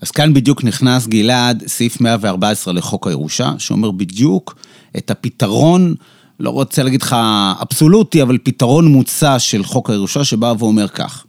אז 0.01 0.11
כאן 0.11 0.35
בדיוק 0.35 0.65
נכנס 0.65 1.07
גלעד, 1.07 1.63
סעיף 1.67 2.01
114 2.01 2.75
לחוק 2.75 3.07
הירושה, 3.07 3.53
שאומר 3.59 3.91
בדיוק 3.91 4.57
את 4.97 5.11
הפתרון, 5.11 5.95
לא 6.41 6.51
רוצה 6.51 6.83
להגיד 6.83 7.03
לך 7.03 7.17
אבסולוטי, 7.63 8.23
אבל 8.23 8.39
פתרון 8.43 8.87
מוצע 8.87 9.39
של 9.39 9.65
חוק 9.65 9.91
הירושה, 9.91 10.25
שבא 10.25 10.55
ואומר 10.59 10.89
כך, 10.89 11.25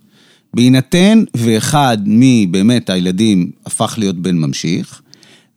בהינתן 0.53 1.23
ואחד 1.37 1.97
מבאמת 2.05 2.89
הילדים 2.89 3.51
הפך 3.65 3.95
להיות 3.97 4.15
בן 4.15 4.37
ממשיך, 4.37 5.01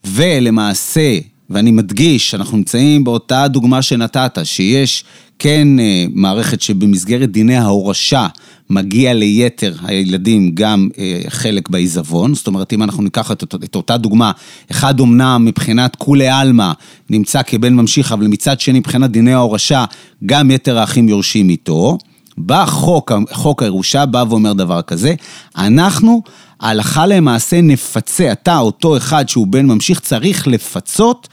ולמעשה, 0.04 1.18
ואני 1.50 1.70
מדגיש, 1.70 2.34
אנחנו 2.34 2.56
נמצאים 2.56 3.04
באותה 3.04 3.48
דוגמה 3.48 3.82
שנתת, 3.82 4.38
שיש 4.44 5.04
כן 5.38 5.78
אה, 5.78 6.04
מערכת 6.14 6.60
שבמסגרת 6.60 7.30
דיני 7.30 7.56
ההורשה 7.56 8.26
מגיע 8.70 9.14
ליתר 9.14 9.74
הילדים 9.82 10.50
גם 10.54 10.88
אה, 10.98 11.20
חלק 11.28 11.68
בעיזבון, 11.68 12.34
זאת 12.34 12.46
אומרת 12.46 12.72
אם 12.72 12.82
אנחנו 12.82 13.02
ניקח 13.02 13.32
את, 13.32 13.54
את 13.64 13.74
אותה 13.74 13.96
דוגמה, 13.96 14.32
אחד 14.70 15.00
אומנם 15.00 15.44
מבחינת 15.44 15.96
כולי 15.96 16.28
עלמא 16.28 16.72
נמצא 17.10 17.40
כבן 17.46 17.74
ממשיך, 17.74 18.12
אבל 18.12 18.26
מצד 18.26 18.60
שני 18.60 18.78
מבחינת 18.78 19.10
דיני 19.10 19.32
ההורשה 19.32 19.84
גם 20.26 20.50
יתר 20.50 20.78
האחים 20.78 21.08
יורשים 21.08 21.48
איתו. 21.48 21.98
בא 22.40 22.66
חוק, 22.66 23.12
חוק 23.32 23.62
הירושה 23.62 24.06
בא 24.06 24.24
ואומר 24.28 24.52
דבר 24.52 24.82
כזה, 24.82 25.14
אנחנו 25.56 26.22
הלכה 26.60 27.06
למעשה 27.06 27.60
נפצה, 27.60 28.32
אתה, 28.32 28.58
אותו 28.58 28.96
אחד 28.96 29.28
שהוא 29.28 29.46
בן 29.46 29.66
ממשיך, 29.66 30.00
צריך 30.00 30.46
לפצות 30.46 31.28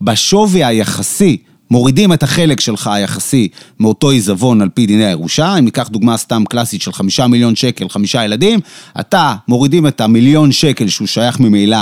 בשווי 0.00 0.64
היחסי. 0.64 1.36
מורידים 1.70 2.12
את 2.12 2.22
החלק 2.22 2.60
שלך 2.60 2.86
היחסי 2.86 3.48
מאותו 3.80 4.10
עיזבון 4.10 4.62
על 4.62 4.68
פי 4.68 4.86
דיני 4.86 5.04
הירושה, 5.04 5.58
אם 5.58 5.64
ניקח 5.64 5.88
דוגמה 5.88 6.16
סתם 6.16 6.44
קלאסית 6.48 6.82
של 6.82 6.92
חמישה 6.92 7.26
מיליון 7.26 7.56
שקל, 7.56 7.88
חמישה 7.88 8.24
ילדים, 8.24 8.60
אתה 9.00 9.34
מורידים 9.48 9.86
את 9.86 10.00
המיליון 10.00 10.52
שקל 10.52 10.88
שהוא 10.88 11.08
שייך 11.08 11.40
ממילא 11.40 11.78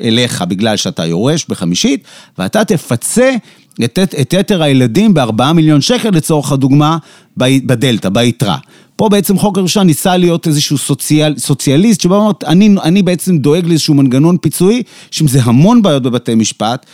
אליך 0.00 0.42
בגלל 0.42 0.76
שאתה 0.76 1.06
יורש 1.06 1.46
בחמישית, 1.48 2.04
ואתה 2.38 2.64
תפצה 2.64 3.36
את, 3.84 3.98
את 4.20 4.32
יתר 4.32 4.62
הילדים 4.62 5.14
בארבעה 5.14 5.52
מיליון 5.52 5.80
שקל 5.80 6.10
לצורך 6.10 6.52
הדוגמה 6.52 6.98
בדלתא, 7.36 8.08
ביתרה. 8.08 8.56
פה 8.98 9.08
בעצם 9.08 9.38
חוק 9.38 9.58
הירושה 9.58 9.82
ניסה 9.82 10.16
להיות 10.16 10.46
איזשהו 10.46 10.78
סוציאל, 10.78 11.34
סוציאליסט, 11.38 12.00
שבא 12.00 12.14
ואומר, 12.14 12.32
אני, 12.46 12.74
אני 12.82 13.02
בעצם 13.02 13.38
דואג 13.38 13.66
לאיזשהו 13.66 13.94
מנגנון 13.94 14.36
פיצוי, 14.36 14.82
שזה 15.10 15.40
המון 15.42 15.82
בעיות 15.82 16.02
בבתי 16.02 16.34
משפט, 16.34 16.86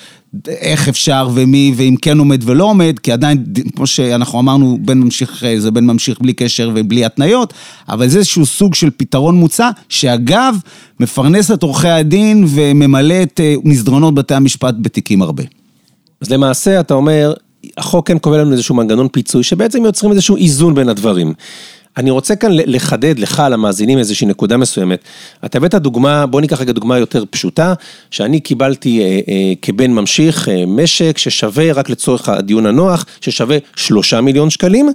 איך 0.49 0.89
אפשר 0.89 1.29
ומי, 1.35 1.73
ואם 1.77 1.95
כן 2.03 2.19
עומד 2.19 2.43
ולא 2.45 2.65
עומד, 2.65 2.99
כי 2.99 3.13
עדיין, 3.13 3.45
כמו 3.77 3.87
שאנחנו 3.87 4.41
אמרנו, 4.41 4.79
בן 4.81 4.99
ממשיך, 4.99 5.45
זה 5.59 5.71
בן 5.71 5.85
ממשיך 5.85 6.21
בלי 6.21 6.33
קשר 6.33 6.71
ובלי 6.75 7.05
התניות, 7.05 7.55
אבל 7.89 8.09
זה 8.09 8.19
איזשהו 8.19 8.47
סוג 8.47 8.75
של 8.75 8.91
פתרון 8.97 9.35
מוצע, 9.35 9.71
שאגב, 9.89 10.57
מפרנס 11.01 11.51
את 11.51 11.63
עורכי 11.63 11.89
הדין 11.89 12.45
וממלא 12.49 13.23
את 13.23 13.41
אה, 13.41 13.55
מסדרונות 13.65 14.15
בתי 14.15 14.35
המשפט 14.35 14.75
בתיקים 14.81 15.23
הרבה. 15.23 15.43
אז 16.21 16.31
למעשה 16.31 16.81
אתה 16.81 16.95
אומר, 16.95 17.35
החוק 17.77 18.09
כן 18.09 18.19
קובע 18.19 18.39
לנו 18.39 18.53
איזשהו 18.53 18.75
מנגנון 18.75 19.09
פיצוי, 19.09 19.43
שבעצם 19.43 19.85
יוצרים 19.85 20.13
איזשהו 20.13 20.37
איזון 20.37 20.75
בין 20.75 20.89
הדברים. 20.89 21.35
אני 21.97 22.11
רוצה 22.11 22.37
כאן 22.37 22.51
לחדד 22.53 23.19
לך, 23.19 23.43
למאזינים, 23.51 23.99
איזושהי 23.99 24.27
נקודה 24.27 24.57
מסוימת. 24.57 25.01
אתה 25.45 25.59
הבאת 25.59 25.75
דוגמה, 25.75 26.27
בוא 26.27 26.41
ניקח 26.41 26.61
רגע 26.61 26.73
דוגמה 26.73 26.99
יותר 26.99 27.25
פשוטה, 27.31 27.75
שאני 28.11 28.41
קיבלתי 28.41 29.01
אה, 29.01 29.21
אה, 29.29 29.53
כבן 29.63 29.91
ממשיך 29.91 30.49
אה, 30.49 30.67
משק 30.67 31.19
ששווה, 31.19 31.73
רק 31.73 31.91
לצורך 31.91 32.29
הדיון 32.29 32.67
הנוח, 32.67 33.07
ששווה 33.21 33.59
שלושה 33.77 34.21
מיליון 34.21 34.51
שקלים. 34.51 34.89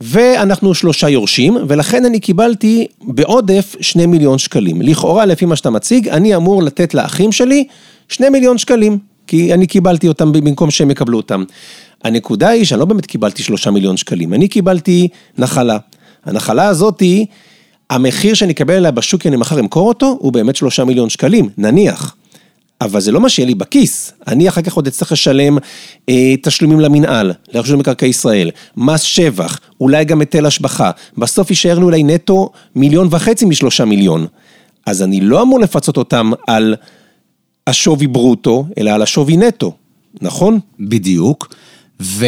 ואנחנו 0.00 0.74
שלושה 0.74 1.08
יורשים, 1.08 1.56
ולכן 1.68 2.04
אני 2.04 2.20
קיבלתי 2.20 2.86
בעודף 3.02 3.76
שני 3.80 4.06
מיליון 4.06 4.38
שקלים. 4.38 4.82
לכאורה, 4.82 5.26
לפי 5.26 5.44
מה 5.44 5.56
שאתה 5.56 5.70
מציג, 5.70 6.08
אני 6.08 6.36
אמור 6.36 6.62
לתת 6.62 6.94
לאחים 6.94 7.32
שלי 7.32 7.66
שני 8.08 8.28
מיליון 8.28 8.58
שקלים, 8.58 8.98
כי 9.28 9.54
אני 9.54 9.66
קיבלתי 9.66 10.08
אותם 10.08 10.32
במקום 10.32 10.70
שהם 10.70 10.90
יקבלו 10.90 11.16
אותם. 11.16 11.44
הנקודה 12.04 12.48
היא 12.48 12.64
שאני 12.64 12.80
לא 12.80 12.84
באמת 12.84 13.06
קיבלתי 13.06 13.42
שלושה 13.42 13.70
מיליון 13.70 13.96
שקלים, 13.96 14.34
אני 14.34 14.48
קיבלתי 14.48 15.08
נחלה. 15.38 15.78
הנחלה 16.24 16.66
הזאתי, 16.66 17.26
המחיר 17.90 18.34
שאני 18.34 18.52
אקבל 18.52 18.74
עליה 18.74 18.90
בשוק 18.90 19.22
כי 19.22 19.28
אני 19.28 19.36
מחר 19.36 19.60
אמכור 19.60 19.88
אותו, 19.88 20.16
הוא 20.20 20.32
באמת 20.32 20.56
שלושה 20.56 20.84
מיליון 20.84 21.08
שקלים, 21.08 21.48
נניח. 21.58 22.14
אבל 22.80 23.00
זה 23.00 23.12
לא 23.12 23.20
מה 23.20 23.28
שיהיה 23.28 23.46
לי 23.46 23.54
בכיס, 23.54 24.12
אני 24.26 24.48
אחר 24.48 24.62
כך 24.62 24.74
עוד 24.74 24.86
אצטרך 24.86 25.12
לשלם 25.12 25.58
אה, 26.08 26.34
תשלומים 26.42 26.80
למינהל, 26.80 27.32
לרשות 27.54 27.78
מקרקעי 27.78 28.08
ישראל, 28.08 28.50
מס 28.76 29.00
שבח, 29.00 29.60
אולי 29.80 30.04
גם 30.04 30.20
היטל 30.20 30.46
השבחה, 30.46 30.90
בסוף 31.18 31.50
יישאר 31.50 31.78
לי 31.78 31.84
אולי 31.84 32.02
נטו 32.02 32.50
מיליון 32.74 33.08
וחצי 33.10 33.44
משלושה 33.44 33.84
מיליון. 33.84 34.26
אז 34.86 35.02
אני 35.02 35.20
לא 35.20 35.42
אמור 35.42 35.60
לפצות 35.60 35.96
אותם 35.96 36.30
על 36.46 36.74
השווי 37.68 38.06
ברוטו, 38.06 38.66
אלא 38.78 38.90
על 38.90 39.02
השווי 39.02 39.36
נטו, 39.36 39.72
נכון? 40.22 40.58
בדיוק, 40.80 41.54
ו... 42.02 42.26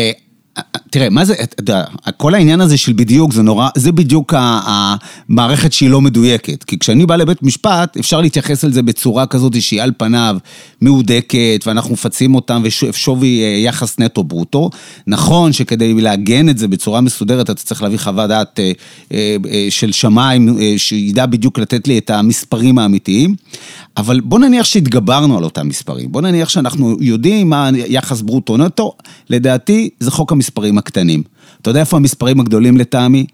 תראה, 0.91 1.11
מה 1.11 1.25
זה, 1.25 1.35
אתה 1.43 1.63
יודע, 1.63 1.85
כל 2.17 2.35
העניין 2.35 2.61
הזה 2.61 2.77
של 2.77 2.93
בדיוק 2.93 3.33
זה 3.33 3.43
נורא, 3.43 3.69
זה 3.77 3.93
בדיוק 3.93 4.35
המערכת 4.37 5.73
שהיא 5.73 5.91
לא 5.91 6.01
מדויקת. 6.01 6.65
כי 6.65 6.79
כשאני 6.79 7.07
בא 7.07 7.17
לבית 7.17 7.43
משפט, 7.43 7.97
אפשר 7.97 8.21
להתייחס 8.21 8.65
על 8.65 8.73
זה 8.73 8.83
בצורה 8.83 9.27
כזאת 9.27 9.63
שהיא 9.63 9.83
על 9.83 9.93
פניו 9.97 10.37
מהודקת, 10.81 11.65
ואנחנו 11.67 11.93
מפצים 11.93 12.35
אותם 12.35 12.63
ושווי 12.65 13.43
אה, 13.43 13.47
יחס 13.47 13.99
נטו 13.99 14.25
ברוטו. 14.25 14.71
נכון 15.07 15.53
שכדי 15.53 15.95
לעגן 15.95 16.49
את 16.49 16.59
זה 16.59 16.69
בצורה 16.69 17.01
מסודרת, 17.01 17.51
אתה 17.51 17.55
צריך 17.55 17.83
להביא 17.83 17.99
חוות 17.99 18.29
דעת 18.29 18.61
אה, 18.61 18.73
אה, 19.13 19.67
של 19.71 19.93
שמיים, 19.93 20.59
שידע 20.77 21.27
בדיוק 21.27 21.59
לתת 21.59 21.89
לי 21.89 21.99
את 21.99 22.11
המספרים 22.11 22.79
האמיתיים. 22.79 23.35
אבל 23.97 24.21
בוא 24.21 24.39
נניח 24.39 24.65
שהתגברנו 24.65 25.39
על 25.39 25.45
אותם 25.45 25.69
מספרים, 25.69 26.13
בוא 26.13 26.21
נניח 26.21 26.49
שאנחנו 26.49 26.97
יודעים 27.01 27.51
מה 27.51 27.71
יחס 27.75 28.21
ברוטו 28.21 28.57
נטו, 28.57 28.93
לדעתי 29.31 29.91
זה 30.01 30.11
חוק 30.11 30.33
המספרים 30.33 30.50
הקטנים. 30.79 31.23
אתה 31.63 31.71
יודע 31.71 31.81
איפה 31.81 31.97
המספרים 31.97 32.41
הגדולים 32.41 32.77
לטעמי? 32.77 33.27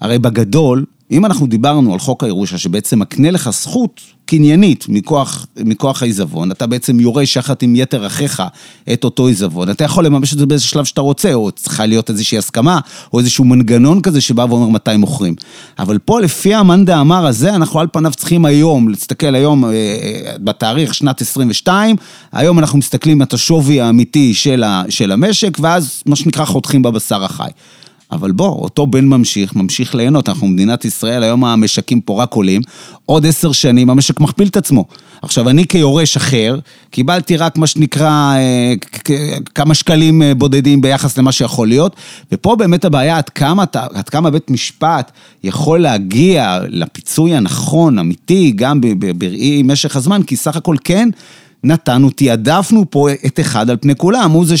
הרי 0.00 0.18
בגדול, 0.18 0.84
אם 1.12 1.26
אנחנו 1.26 1.46
דיברנו 1.46 1.92
על 1.92 1.98
חוק 1.98 2.24
הירושה 2.24 2.58
שבעצם 2.58 2.98
מקנה 2.98 3.30
לך 3.30 3.50
זכות 3.50 4.00
קניינית 4.24 4.86
מכוח, 4.88 5.46
מכוח 5.56 6.02
העיזבון, 6.02 6.50
אתה 6.50 6.66
בעצם 6.66 7.00
יורש 7.00 7.36
יחד 7.36 7.54
עם 7.62 7.76
יתר 7.76 8.06
אחיך 8.06 8.42
את 8.92 9.04
אותו 9.04 9.26
עיזבון, 9.26 9.70
אתה 9.70 9.84
יכול 9.84 10.06
לממש 10.06 10.32
את 10.32 10.38
זה 10.38 10.46
באיזה 10.46 10.64
שלב 10.64 10.84
שאתה 10.84 11.00
רוצה, 11.00 11.34
או 11.34 11.50
צריכה 11.50 11.86
להיות 11.86 12.10
איזושהי 12.10 12.38
הסכמה, 12.38 12.80
או 13.12 13.18
איזשהו 13.18 13.44
מנגנון 13.44 14.00
כזה 14.02 14.20
שבא 14.20 14.46
ואומר 14.48 14.68
מתי 14.68 14.96
מוכרים. 14.96 15.34
אבל 15.78 15.98
פה 15.98 16.20
לפי 16.20 16.54
המאן 16.54 16.84
דאמר 16.84 17.26
הזה, 17.26 17.54
אנחנו 17.54 17.80
על 17.80 17.86
פניו 17.92 18.12
צריכים 18.16 18.44
היום, 18.44 18.88
להסתכל 18.88 19.34
היום 19.34 19.64
אה, 19.64 19.70
אה, 19.70 20.34
בתאריך 20.38 20.94
שנת 20.94 21.20
22, 21.20 21.96
היום 22.32 22.58
אנחנו 22.58 22.78
מסתכלים 22.78 23.22
את 23.22 23.32
השווי 23.32 23.80
האמיתי 23.80 24.34
של, 24.34 24.62
ה, 24.62 24.82
של 24.88 25.12
המשק, 25.12 25.58
ואז 25.60 26.02
מה 26.06 26.16
שנקרא 26.16 26.44
חותכים 26.44 26.82
בבשר 26.82 27.24
החי. 27.24 27.50
אבל 28.12 28.32
בוא, 28.32 28.48
אותו 28.48 28.86
בן 28.86 29.04
ממשיך, 29.04 29.56
ממשיך 29.56 29.94
ליהנות, 29.94 30.28
אנחנו 30.28 30.46
מדינת 30.46 30.84
ישראל, 30.84 31.22
היום 31.22 31.44
המשקים 31.44 32.00
פה 32.00 32.22
רק 32.22 32.34
עולים, 32.34 32.62
עוד 33.06 33.26
עשר 33.26 33.52
שנים 33.52 33.90
המשק 33.90 34.20
מכפיל 34.20 34.48
את 34.48 34.56
עצמו. 34.56 34.84
עכשיו, 35.22 35.48
אני 35.48 35.66
כיורש 35.66 36.16
אחר, 36.16 36.58
קיבלתי 36.90 37.36
רק 37.36 37.58
מה 37.58 37.66
שנקרא 37.66 38.34
אה, 38.36 38.74
כמה 39.54 39.74
שקלים 39.74 40.22
אה, 40.22 40.34
בודדים 40.34 40.80
ביחס 40.80 41.18
למה 41.18 41.32
שיכול 41.32 41.68
להיות, 41.68 41.96
ופה 42.32 42.56
באמת 42.56 42.84
הבעיה 42.84 43.16
עד 43.16 43.28
כמה, 43.28 43.64
עד 43.94 44.08
כמה 44.08 44.30
בית 44.30 44.50
משפט 44.50 45.12
יכול 45.44 45.80
להגיע 45.80 46.58
לפיצוי 46.68 47.34
הנכון, 47.34 47.98
אמיתי, 47.98 48.52
גם 48.56 48.80
בראי 49.18 49.62
משך 49.64 49.96
הזמן, 49.96 50.22
כי 50.22 50.36
סך 50.36 50.56
הכל 50.56 50.76
כן, 50.84 51.08
נתנו, 51.64 52.10
תעדפנו 52.10 52.84
פה 52.90 53.08
את 53.26 53.40
אחד 53.40 53.70
על 53.70 53.76
פני 53.80 53.96
כולם, 53.96 54.30
הוא 54.30 54.46
זה 54.46 54.56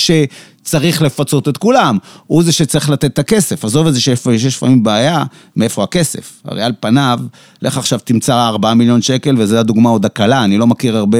שצריך 0.66 1.02
לפצות 1.02 1.48
את 1.48 1.56
כולם, 1.56 1.98
הוא 2.26 2.42
זה 2.42 2.52
שצריך 2.52 2.90
לתת 2.90 3.04
את 3.04 3.18
הכסף. 3.18 3.64
עזוב 3.64 3.86
את 3.86 3.94
זה 3.94 4.00
שיש 4.00 4.26
לפעמים 4.56 4.82
בעיה, 4.82 5.24
מאיפה 5.56 5.84
הכסף? 5.84 6.42
הרי 6.44 6.62
על 6.62 6.72
פניו, 6.80 7.20
לך 7.62 7.78
עכשיו 7.78 7.98
תמצא 8.04 8.48
4 8.48 8.74
מיליון 8.74 9.02
שקל, 9.02 9.34
וזו 9.38 9.58
הדוגמה 9.58 9.90
עוד 9.90 10.04
הקלה, 10.04 10.44
אני 10.44 10.58
לא 10.58 10.66
מכיר 10.66 10.96
הרבה 10.96 11.18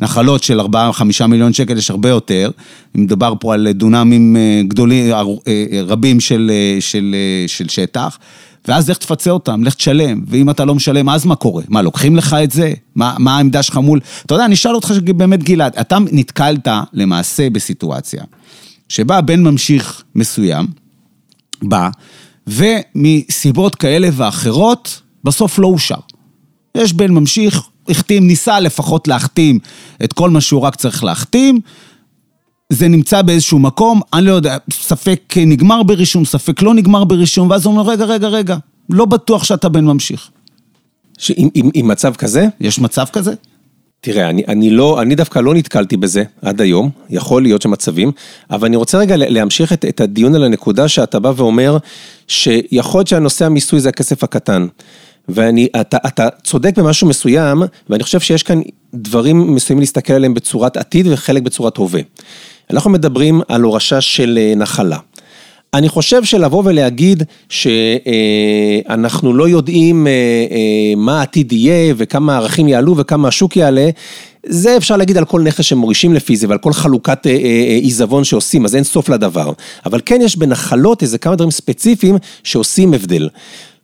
נחלות 0.00 0.42
של 0.42 0.60
4-5 0.60 1.26
מיליון 1.28 1.52
שקל, 1.52 1.78
יש 1.78 1.90
הרבה 1.90 2.08
יותר. 2.08 2.50
מדובר 2.94 3.34
פה 3.40 3.54
על 3.54 3.72
דונמים 3.72 4.36
אה, 4.36 4.60
גדולים, 4.68 5.12
אה, 5.12 5.22
אה, 5.48 5.80
רבים 5.86 6.20
של, 6.20 6.50
של, 6.80 7.14
של 7.46 7.68
שטח. 7.68 8.18
ואז 8.68 8.90
לך 8.90 8.96
תפצה 8.98 9.30
אותם, 9.30 9.64
לך 9.64 9.74
תשלם, 9.74 10.20
ואם 10.26 10.50
אתה 10.50 10.64
לא 10.64 10.74
משלם, 10.74 11.08
אז 11.08 11.26
מה 11.26 11.34
קורה? 11.34 11.62
מה, 11.68 11.82
לוקחים 11.82 12.16
לך 12.16 12.36
את 12.44 12.50
זה? 12.50 12.72
מה, 12.94 13.14
מה 13.18 13.36
העמדה 13.36 13.62
שלך 13.62 13.76
מול... 13.76 14.00
אתה 14.26 14.34
יודע, 14.34 14.44
אני 14.44 14.54
אשאל 14.54 14.74
אותך 14.74 14.90
באמת, 15.16 15.42
גלעד, 15.42 15.72
אתה 15.80 15.98
נתקלת 16.12 16.68
למעשה 16.92 17.50
בסיטואציה 17.50 18.22
שבה 18.88 19.20
בן 19.20 19.42
ממשיך 19.42 20.02
מסוים, 20.14 20.66
בא, 21.62 21.90
ומסיבות 22.46 23.74
כאלה 23.74 24.08
ואחרות, 24.12 25.00
בסוף 25.24 25.58
לא 25.58 25.66
אושר. 25.66 25.98
יש 26.76 26.92
בן 26.92 27.10
ממשיך, 27.10 27.62
החתים, 27.88 28.26
ניסה 28.26 28.60
לפחות 28.60 29.08
להחתים 29.08 29.58
את 30.04 30.12
כל 30.12 30.30
מה 30.30 30.40
שהוא 30.40 30.60
רק 30.60 30.74
צריך 30.74 31.04
להחתים, 31.04 31.60
זה 32.72 32.88
נמצא 32.88 33.22
באיזשהו 33.22 33.58
מקום, 33.58 34.00
אני 34.12 34.26
לא 34.26 34.32
יודע, 34.32 34.56
ספק 34.72 35.34
נגמר 35.36 35.82
ברישום, 35.82 36.24
ספק 36.24 36.62
לא 36.62 36.74
נגמר 36.74 37.04
ברישום, 37.04 37.50
ואז 37.50 37.66
הוא 37.66 37.72
אומר, 37.72 37.90
רגע, 37.90 38.04
רגע, 38.04 38.28
רגע, 38.28 38.56
לא 38.90 39.04
בטוח 39.04 39.44
שאתה 39.44 39.68
בן 39.68 39.84
ממשיך. 39.84 40.30
עם, 41.36 41.48
עם, 41.54 41.70
עם 41.74 41.88
מצב 41.88 42.14
כזה? 42.14 42.46
יש 42.60 42.78
מצב 42.78 43.04
כזה? 43.12 43.34
תראה, 44.06 44.30
אני, 44.30 44.42
אני 44.48 44.70
לא, 44.70 45.02
אני 45.02 45.14
דווקא 45.14 45.38
לא 45.38 45.54
נתקלתי 45.54 45.96
בזה 45.96 46.22
עד 46.42 46.60
היום, 46.60 46.90
יכול 47.10 47.42
להיות 47.42 47.62
שמצבים, 47.62 48.12
אבל 48.50 48.66
אני 48.66 48.76
רוצה 48.76 48.98
רגע 48.98 49.16
להמשיך 49.16 49.72
את, 49.72 49.84
את 49.84 50.00
הדיון 50.00 50.34
על 50.34 50.44
הנקודה 50.44 50.88
שאתה 50.88 51.18
בא 51.18 51.32
ואומר, 51.36 51.78
שיכול 52.28 52.98
להיות 52.98 53.08
שהנושא 53.08 53.46
המיסוי 53.46 53.80
זה 53.80 53.88
הכסף 53.88 54.24
הקטן. 54.24 54.66
ואני, 55.28 55.68
אתה, 55.80 55.96
אתה 56.06 56.28
צודק 56.44 56.78
במשהו 56.78 57.08
מסוים, 57.08 57.62
ואני 57.90 58.02
חושב 58.02 58.20
שיש 58.20 58.42
כאן 58.42 58.60
דברים 58.94 59.54
מסוימים 59.54 59.80
להסתכל 59.80 60.12
עליהם 60.12 60.34
בצורת 60.34 60.76
עתיד 60.76 61.06
וחלק 61.10 61.42
בצורת 61.42 61.76
הווה. 61.76 62.00
אנחנו 62.70 62.90
מדברים 62.90 63.40
על 63.48 63.62
הורשה 63.62 64.00
של 64.00 64.38
אה, 64.40 64.54
נחלה. 64.56 64.98
אני 65.76 65.88
חושב 65.88 66.24
שלבוא 66.24 66.62
ולהגיד 66.64 67.22
שאנחנו 67.48 69.34
לא 69.34 69.48
יודעים 69.48 70.06
אה, 70.06 70.12
אה, 70.12 70.94
מה 70.96 71.18
העתיד 71.18 71.52
יהיה 71.52 71.94
וכמה 71.96 72.34
הערכים 72.34 72.68
יעלו 72.68 72.96
וכמה 72.96 73.28
השוק 73.28 73.56
יעלה, 73.56 73.90
זה 74.46 74.76
אפשר 74.76 74.96
להגיד 74.96 75.16
על 75.16 75.24
כל 75.24 75.40
נכס 75.40 75.64
שמורישים 75.64 76.14
לפי 76.14 76.36
זה 76.36 76.48
ועל 76.48 76.58
כל 76.58 76.72
חלוקת 76.72 77.26
עיזבון 77.82 78.24
שעושים, 78.24 78.64
אז 78.64 78.74
אין 78.74 78.84
סוף 78.84 79.08
לדבר. 79.08 79.52
אבל 79.86 80.00
כן 80.06 80.20
יש 80.22 80.36
בנחלות 80.36 81.02
איזה 81.02 81.18
כמה 81.18 81.36
דברים 81.36 81.50
ספציפיים 81.50 82.18
שעושים 82.44 82.94
הבדל. 82.94 83.28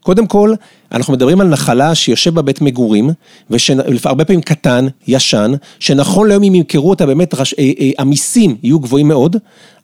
קודם 0.02 0.26
כל, 0.26 0.54
אנחנו 0.92 1.12
מדברים 1.12 1.40
על 1.40 1.48
נחלה 1.48 1.94
שיושב 1.94 2.34
בבית 2.34 2.60
מגורים, 2.60 3.10
והרבה 3.50 4.24
פעמים 4.24 4.40
קטן, 4.40 4.86
ישן, 5.08 5.52
שנכון 5.78 6.28
להיום 6.28 6.42
אם 6.42 6.54
ימכרו 6.54 6.90
אותה 6.90 7.06
באמת, 7.06 7.34
רש... 7.34 7.54
אה, 7.58 7.70
אה, 7.80 7.90
המיסים 7.98 8.56
יהיו 8.62 8.80
גבוהים 8.80 9.08
מאוד, 9.08 9.36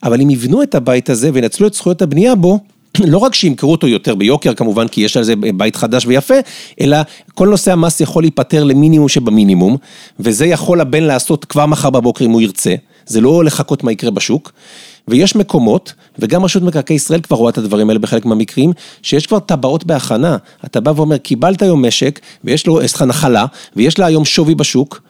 אבל 0.03 0.21
אם 0.21 0.29
יבנו 0.29 0.63
את 0.63 0.75
הבית 0.75 1.09
הזה 1.09 1.29
וינצלו 1.33 1.67
את 1.67 1.73
זכויות 1.73 2.01
הבנייה 2.01 2.35
בו, 2.35 2.59
לא 3.13 3.17
רק 3.17 3.33
שימכרו 3.33 3.71
אותו 3.71 3.87
יותר 3.87 4.15
ביוקר 4.15 4.53
כמובן, 4.53 4.87
כי 4.87 5.01
יש 5.01 5.17
על 5.17 5.23
זה 5.23 5.35
בית 5.35 5.75
חדש 5.75 6.05
ויפה, 6.05 6.35
אלא 6.81 6.97
כל 7.33 7.47
נושא 7.47 7.71
המס 7.71 8.01
יכול 8.01 8.23
להיפטר 8.23 8.63
למינימום 8.63 9.09
שבמינימום, 9.09 9.77
וזה 10.19 10.45
יכול 10.45 10.81
הבן 10.81 11.03
לעשות 11.03 11.45
כבר 11.45 11.65
מחר 11.65 11.89
בבוקר 11.89 12.25
אם 12.25 12.31
הוא 12.31 12.41
ירצה, 12.41 12.75
זה 13.05 13.21
לא 13.21 13.43
לחכות 13.43 13.83
מה 13.83 13.91
יקרה 13.91 14.11
בשוק. 14.11 14.51
ויש 15.09 15.35
מקומות, 15.35 15.93
וגם 16.19 16.43
רשות 16.43 16.63
מקרקעי 16.63 16.95
ישראל 16.95 17.21
כבר 17.21 17.37
רואה 17.37 17.49
את 17.49 17.57
הדברים 17.57 17.89
האלה 17.89 17.99
בחלק 17.99 18.25
מהמקרים, 18.25 18.71
שיש 19.01 19.27
כבר 19.27 19.39
טבעות 19.39 19.83
בהכנה. 19.83 20.37
אתה 20.65 20.79
בא 20.79 20.93
ואומר, 20.95 21.17
קיבלת 21.17 21.61
היום 21.61 21.85
משק, 21.85 22.19
ויש 22.43 22.67
לו, 22.67 22.81
יש 22.81 22.93
לך 22.93 23.01
נחלה, 23.01 23.45
ויש 23.75 23.99
לה 23.99 24.05
היום 24.05 24.25
שווי 24.25 24.55
בשוק, 24.55 25.01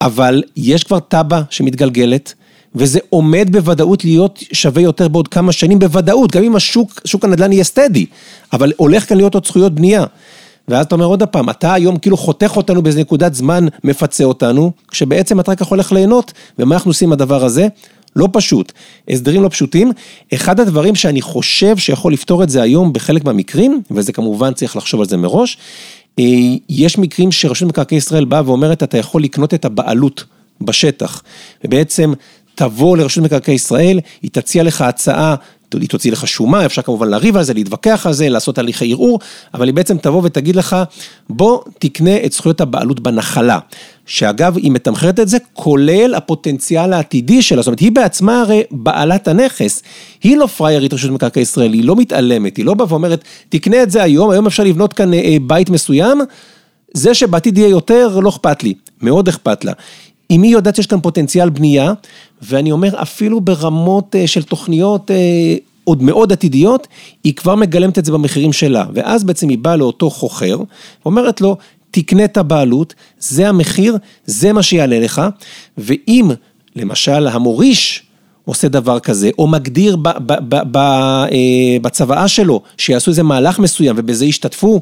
אבל 0.00 0.42
יש 0.56 0.84
כבר 0.84 0.98
תב"ע 0.98 1.40
שמתגלגלת, 1.50 2.34
וזה 2.74 2.98
עומד 3.10 3.48
בוודאות 3.52 4.04
להיות 4.04 4.42
שווה 4.52 4.82
יותר 4.82 5.08
בעוד 5.08 5.28
כמה 5.28 5.52
שנים, 5.52 5.78
בוודאות, 5.78 6.32
גם 6.32 6.42
אם 6.42 6.56
השוק, 6.56 7.00
שוק 7.04 7.24
הנדל"ן 7.24 7.52
יהיה 7.52 7.64
סטדי, 7.64 8.06
אבל 8.52 8.72
הולך 8.76 9.08
כאן 9.08 9.16
להיות 9.16 9.34
עוד 9.34 9.46
זכויות 9.46 9.74
בנייה. 9.74 10.04
ואז 10.68 10.86
אתה 10.86 10.94
אומר 10.94 11.04
עוד 11.04 11.22
פעם, 11.22 11.50
אתה 11.50 11.72
היום 11.72 11.98
כאילו 11.98 12.16
חותך 12.16 12.52
אותנו 12.56 12.82
באיזה 12.82 13.00
נקודת 13.00 13.34
זמן, 13.34 13.66
מפצה 13.84 14.24
אותנו, 14.24 14.72
כשבעצם 14.88 15.40
אתה 15.40 15.52
רק 15.52 15.60
יכול 15.60 15.78
ליהנות, 15.92 16.32
ומה 16.58 16.74
אנחנו 16.74 16.90
עושים 16.90 17.08
עם 17.08 17.12
הדבר 17.12 17.44
הזה? 17.44 17.68
לא 18.16 18.28
פשוט, 18.32 18.72
הסדרים 19.08 19.42
לא 19.42 19.48
פשוטים. 19.48 19.92
אחד 20.34 20.60
הדברים 20.60 20.94
שאני 20.94 21.22
חושב 21.22 21.76
שיכול 21.76 22.12
לפתור 22.12 22.42
את 22.42 22.50
זה 22.50 22.62
היום 22.62 22.92
בחלק 22.92 23.24
מהמקרים, 23.24 23.82
וזה 23.90 24.12
כמובן 24.12 24.52
צריך 24.54 24.76
לחשוב 24.76 25.00
על 25.00 25.06
זה 25.06 25.16
מראש, 25.16 25.58
אה, 26.18 26.24
יש 26.68 26.98
מקרים 26.98 27.32
שרשות 27.32 27.68
מקרקעי 27.68 27.98
ישראל 27.98 28.24
באה 28.24 28.42
ואומרת, 28.44 28.82
אתה 28.82 28.98
יכול 28.98 29.22
לקנות 29.22 29.54
את 29.54 29.64
הבעלות 29.64 30.24
בשטח, 30.60 31.22
ובעצם 31.64 32.12
תבוא 32.54 32.96
לרשות 32.96 33.24
מקרקעי 33.24 33.54
ישראל, 33.54 34.00
היא 34.22 34.30
תציע 34.30 34.62
לך 34.62 34.80
הצעה 34.80 35.34
היא 35.80 35.88
תוציא 35.88 36.12
לך 36.12 36.26
שומה, 36.26 36.66
אפשר 36.66 36.82
כמובן 36.82 37.08
לריב 37.08 37.36
על 37.36 37.42
זה, 37.42 37.54
להתווכח 37.54 38.06
על 38.06 38.12
זה, 38.12 38.28
לעשות 38.28 38.58
הליכי 38.58 38.92
ערעור, 38.92 39.18
אבל 39.54 39.66
היא 39.66 39.74
בעצם 39.74 39.98
תבוא 39.98 40.20
ותגיד 40.24 40.56
לך, 40.56 40.76
בוא 41.28 41.60
תקנה 41.78 42.16
את 42.24 42.32
זכויות 42.32 42.60
הבעלות 42.60 43.00
בנחלה. 43.00 43.58
שאגב, 44.06 44.56
היא 44.56 44.70
מתמחרת 44.70 45.20
את 45.20 45.28
זה, 45.28 45.38
כולל 45.52 46.14
הפוטנציאל 46.14 46.92
העתידי 46.92 47.42
שלה, 47.42 47.62
זאת 47.62 47.66
אומרת, 47.66 47.80
היא 47.80 47.92
בעצמה 47.92 48.40
הרי 48.40 48.62
בעלת 48.70 49.28
הנכס, 49.28 49.82
היא 50.22 50.36
לא 50.36 50.46
פריירית 50.46 50.94
רשות 50.94 51.10
מקרקעי 51.10 51.42
ישראל, 51.42 51.72
היא 51.72 51.84
לא 51.84 51.96
מתעלמת, 51.96 52.56
היא 52.56 52.64
לא 52.64 52.74
באה 52.74 52.86
ואומרת, 52.90 53.24
תקנה 53.48 53.82
את 53.82 53.90
זה 53.90 54.02
היום, 54.02 54.30
היום 54.30 54.46
אפשר 54.46 54.64
לבנות 54.64 54.92
כאן 54.92 55.14
אה, 55.14 55.36
בית 55.46 55.70
מסוים, 55.70 56.20
זה 56.94 57.14
שבעתיד 57.14 57.58
יהיה 57.58 57.68
יותר, 57.68 58.18
לא 58.22 58.28
אכפת 58.28 58.62
לי, 58.62 58.74
מאוד 59.02 59.28
אכפת 59.28 59.64
לה. 59.64 59.72
אם 60.30 60.42
היא 60.42 60.52
יודעת 60.52 60.76
שיש 60.76 60.86
כאן 60.86 61.00
פוטנציאל 61.00 61.50
בנייה, 61.50 61.92
ואני 62.42 62.72
אומר 62.72 63.02
אפילו 63.02 63.40
ברמות 63.40 64.16
אה, 64.16 64.26
של 64.26 64.42
תוכניות 64.42 65.10
אה, 65.10 65.56
עוד 65.84 66.02
מאוד 66.02 66.32
עתידיות, 66.32 66.86
היא 67.24 67.34
כבר 67.34 67.54
מגלמת 67.54 67.98
את 67.98 68.04
זה 68.04 68.12
במחירים 68.12 68.52
שלה. 68.52 68.84
ואז 68.94 69.24
בעצם 69.24 69.48
היא 69.48 69.58
באה 69.58 69.76
לאותו 69.76 70.10
חוכר, 70.10 70.58
ואומרת 71.04 71.40
לו, 71.40 71.56
תקנה 71.90 72.24
את 72.24 72.36
הבעלות, 72.36 72.94
זה 73.18 73.48
המחיר, 73.48 73.96
זה 74.26 74.52
מה 74.52 74.62
שיעלה 74.62 74.98
לך, 74.98 75.22
ואם 75.78 76.30
למשל 76.76 77.26
המוריש 77.26 78.02
עושה 78.44 78.68
דבר 78.68 79.00
כזה, 79.00 79.30
או 79.38 79.46
מגדיר 79.46 79.96
ב, 79.96 80.08
ב, 80.08 80.32
ב, 80.48 80.56
ב, 80.70 80.76
אה, 80.76 81.76
בצוואה 81.82 82.28
שלו 82.28 82.62
שיעשו 82.78 83.10
איזה 83.10 83.22
מהלך 83.22 83.58
מסוים 83.58 83.96
ובזה 83.98 84.24
ישתתפו, 84.24 84.80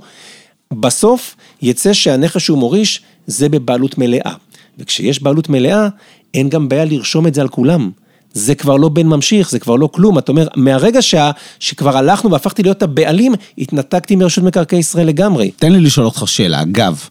בסוף 0.73 1.37
יצא 1.63 1.93
שהנכס 1.93 2.41
שהוא 2.41 2.59
מוריש 2.59 3.03
זה 3.27 3.49
בבעלות 3.49 3.99
מלאה. 3.99 4.33
וכשיש 4.79 5.23
בעלות 5.23 5.49
מלאה, 5.49 5.89
אין 6.35 6.49
גם 6.49 6.69
בעיה 6.69 6.85
לרשום 6.85 7.27
את 7.27 7.35
זה 7.35 7.41
על 7.41 7.49
כולם. 7.49 7.91
זה 8.33 8.55
כבר 8.55 8.77
לא 8.77 8.89
בן 8.89 9.07
ממשיך, 9.07 9.51
זה 9.51 9.59
כבר 9.59 9.77
לא 9.77 9.89
כלום. 9.93 10.19
אתה 10.19 10.33
אומר, 10.33 10.49
מהרגע 10.57 11.03
שה, 11.03 11.31
שכבר 11.59 11.97
הלכנו 11.97 12.31
והפכתי 12.31 12.63
להיות 12.63 12.83
הבעלים, 12.83 13.35
התנתקתי 13.59 14.17
מרשות 14.17 14.45
מקרקעי 14.45 14.79
ישראל 14.79 15.07
לגמרי. 15.07 15.51
תן 15.51 15.73
לי 15.73 15.81
לשאול 15.81 16.07
אותך 16.07 16.23
שאלה, 16.27 16.63
אגב, 16.63 17.09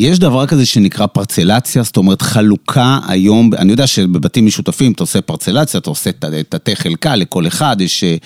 יש 0.00 0.18
דבר 0.18 0.46
כזה 0.46 0.66
שנקרא 0.66 1.06
פרצלציה, 1.06 1.82
זאת 1.82 1.96
אומרת 1.96 2.22
חלוקה 2.22 2.98
היום, 3.08 3.50
אני 3.58 3.70
יודע 3.70 3.86
שבבתים 3.86 4.46
משותפים 4.46 4.92
אתה 4.92 5.02
עושה 5.02 5.20
פרצלציה, 5.20 5.80
אתה 5.80 5.90
עושה 5.90 6.10
תתי 6.48 6.76
חלקה, 6.76 7.16
לכל 7.16 7.46
אחד 7.46 7.76
יש 7.80 8.04
אה, 8.04 8.16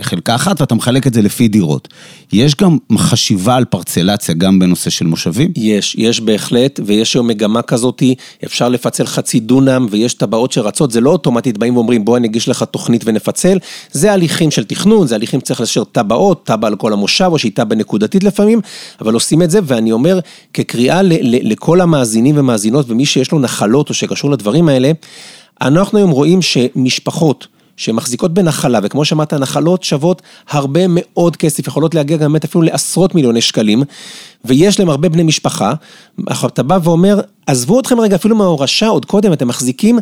חלקה 0.00 0.34
אחת 0.34 0.60
ואתה 0.60 0.74
מחלק 0.74 1.06
את 1.06 1.14
זה 1.14 1.22
לפי 1.22 1.48
דירות. 1.48 1.88
יש 2.32 2.54
גם 2.54 2.76
חשיבה 2.98 3.56
על 3.56 3.64
פרצלציה 3.64 4.34
גם 4.34 4.58
בנושא 4.58 4.90
של 4.90 5.06
מושבים? 5.06 5.52
יש, 5.56 5.94
יש 5.98 6.20
בהחלט, 6.20 6.80
ויש 6.84 7.14
היום 7.14 7.26
מגמה 7.26 7.62
כזאתי, 7.62 8.14
אפשר 8.44 8.68
לפצל 8.68 9.06
חצי 9.06 9.40
דונם 9.40 9.86
ויש 9.90 10.14
טבעות 10.14 10.52
שרצות, 10.52 10.90
זה 10.90 11.00
לא 11.00 11.10
אוטומטית 11.10 11.58
באים 11.58 11.76
ואומרים 11.76 12.04
בוא 12.04 12.16
אני 12.16 12.28
אגיש 12.28 12.48
לך 12.48 12.62
תוכנית 12.62 13.02
ונפצל, 13.04 13.58
זה 13.92 14.12
הליכים 14.12 14.50
של 14.50 14.64
תכנון, 14.64 15.06
זה 15.06 15.14
הליכים 15.14 15.40
שצריך 15.40 15.60
לאשר 15.60 15.84
טבעות, 15.84 16.46
טבע 16.46 16.66
על 16.66 16.76
כל 16.76 16.92
המושב 16.92 17.28
או 17.32 17.38
שהיא 17.38 17.52
טבע 17.54 17.74
נקודתית 17.74 18.24
לפעמים, 18.24 18.60
אבל 19.00 19.14
עושים 19.14 19.42
את 19.42 19.50
זה 19.50 19.60
ואני 19.64 19.92
אומר 19.92 20.20
כקריאה 20.54 21.02
לכל 21.22 21.80
המאזינים 21.80 22.34
ומאזינות 22.38 22.86
ומי 22.88 23.06
שיש 23.06 23.32
לו 23.32 23.38
נחלות 23.38 23.88
או 23.88 23.94
שקשור 23.94 24.30
לדברים 24.30 24.68
האלה, 24.68 24.92
אנחנו 25.60 25.98
היום 25.98 26.10
רואים 26.10 26.42
שמשפחות 26.42 27.46
שמחזיקות 27.76 28.34
בנחלה, 28.34 28.78
וכמו 28.82 29.04
שאמרת, 29.04 29.34
נחלות 29.34 29.82
שוות 29.82 30.22
הרבה 30.50 30.80
מאוד 30.88 31.36
כסף, 31.36 31.66
יכולות 31.66 31.94
להגיע 31.94 32.16
גם 32.16 32.32
באמת 32.32 32.44
אפילו 32.44 32.62
לעשרות 32.62 33.14
מיליוני 33.14 33.40
שקלים, 33.40 33.82
ויש 34.44 34.78
להם 34.78 34.88
הרבה 34.88 35.08
בני 35.08 35.22
משפחה, 35.22 35.72
אתה 36.46 36.62
בא 36.62 36.78
ואומר, 36.82 37.20
עזבו 37.46 37.80
אתכם 37.80 38.00
רגע 38.00 38.16
אפילו 38.16 38.36
מההורשה, 38.36 38.86
עוד 38.88 39.04
קודם 39.04 39.32
אתם 39.32 39.48
מחזיקים 39.48 39.98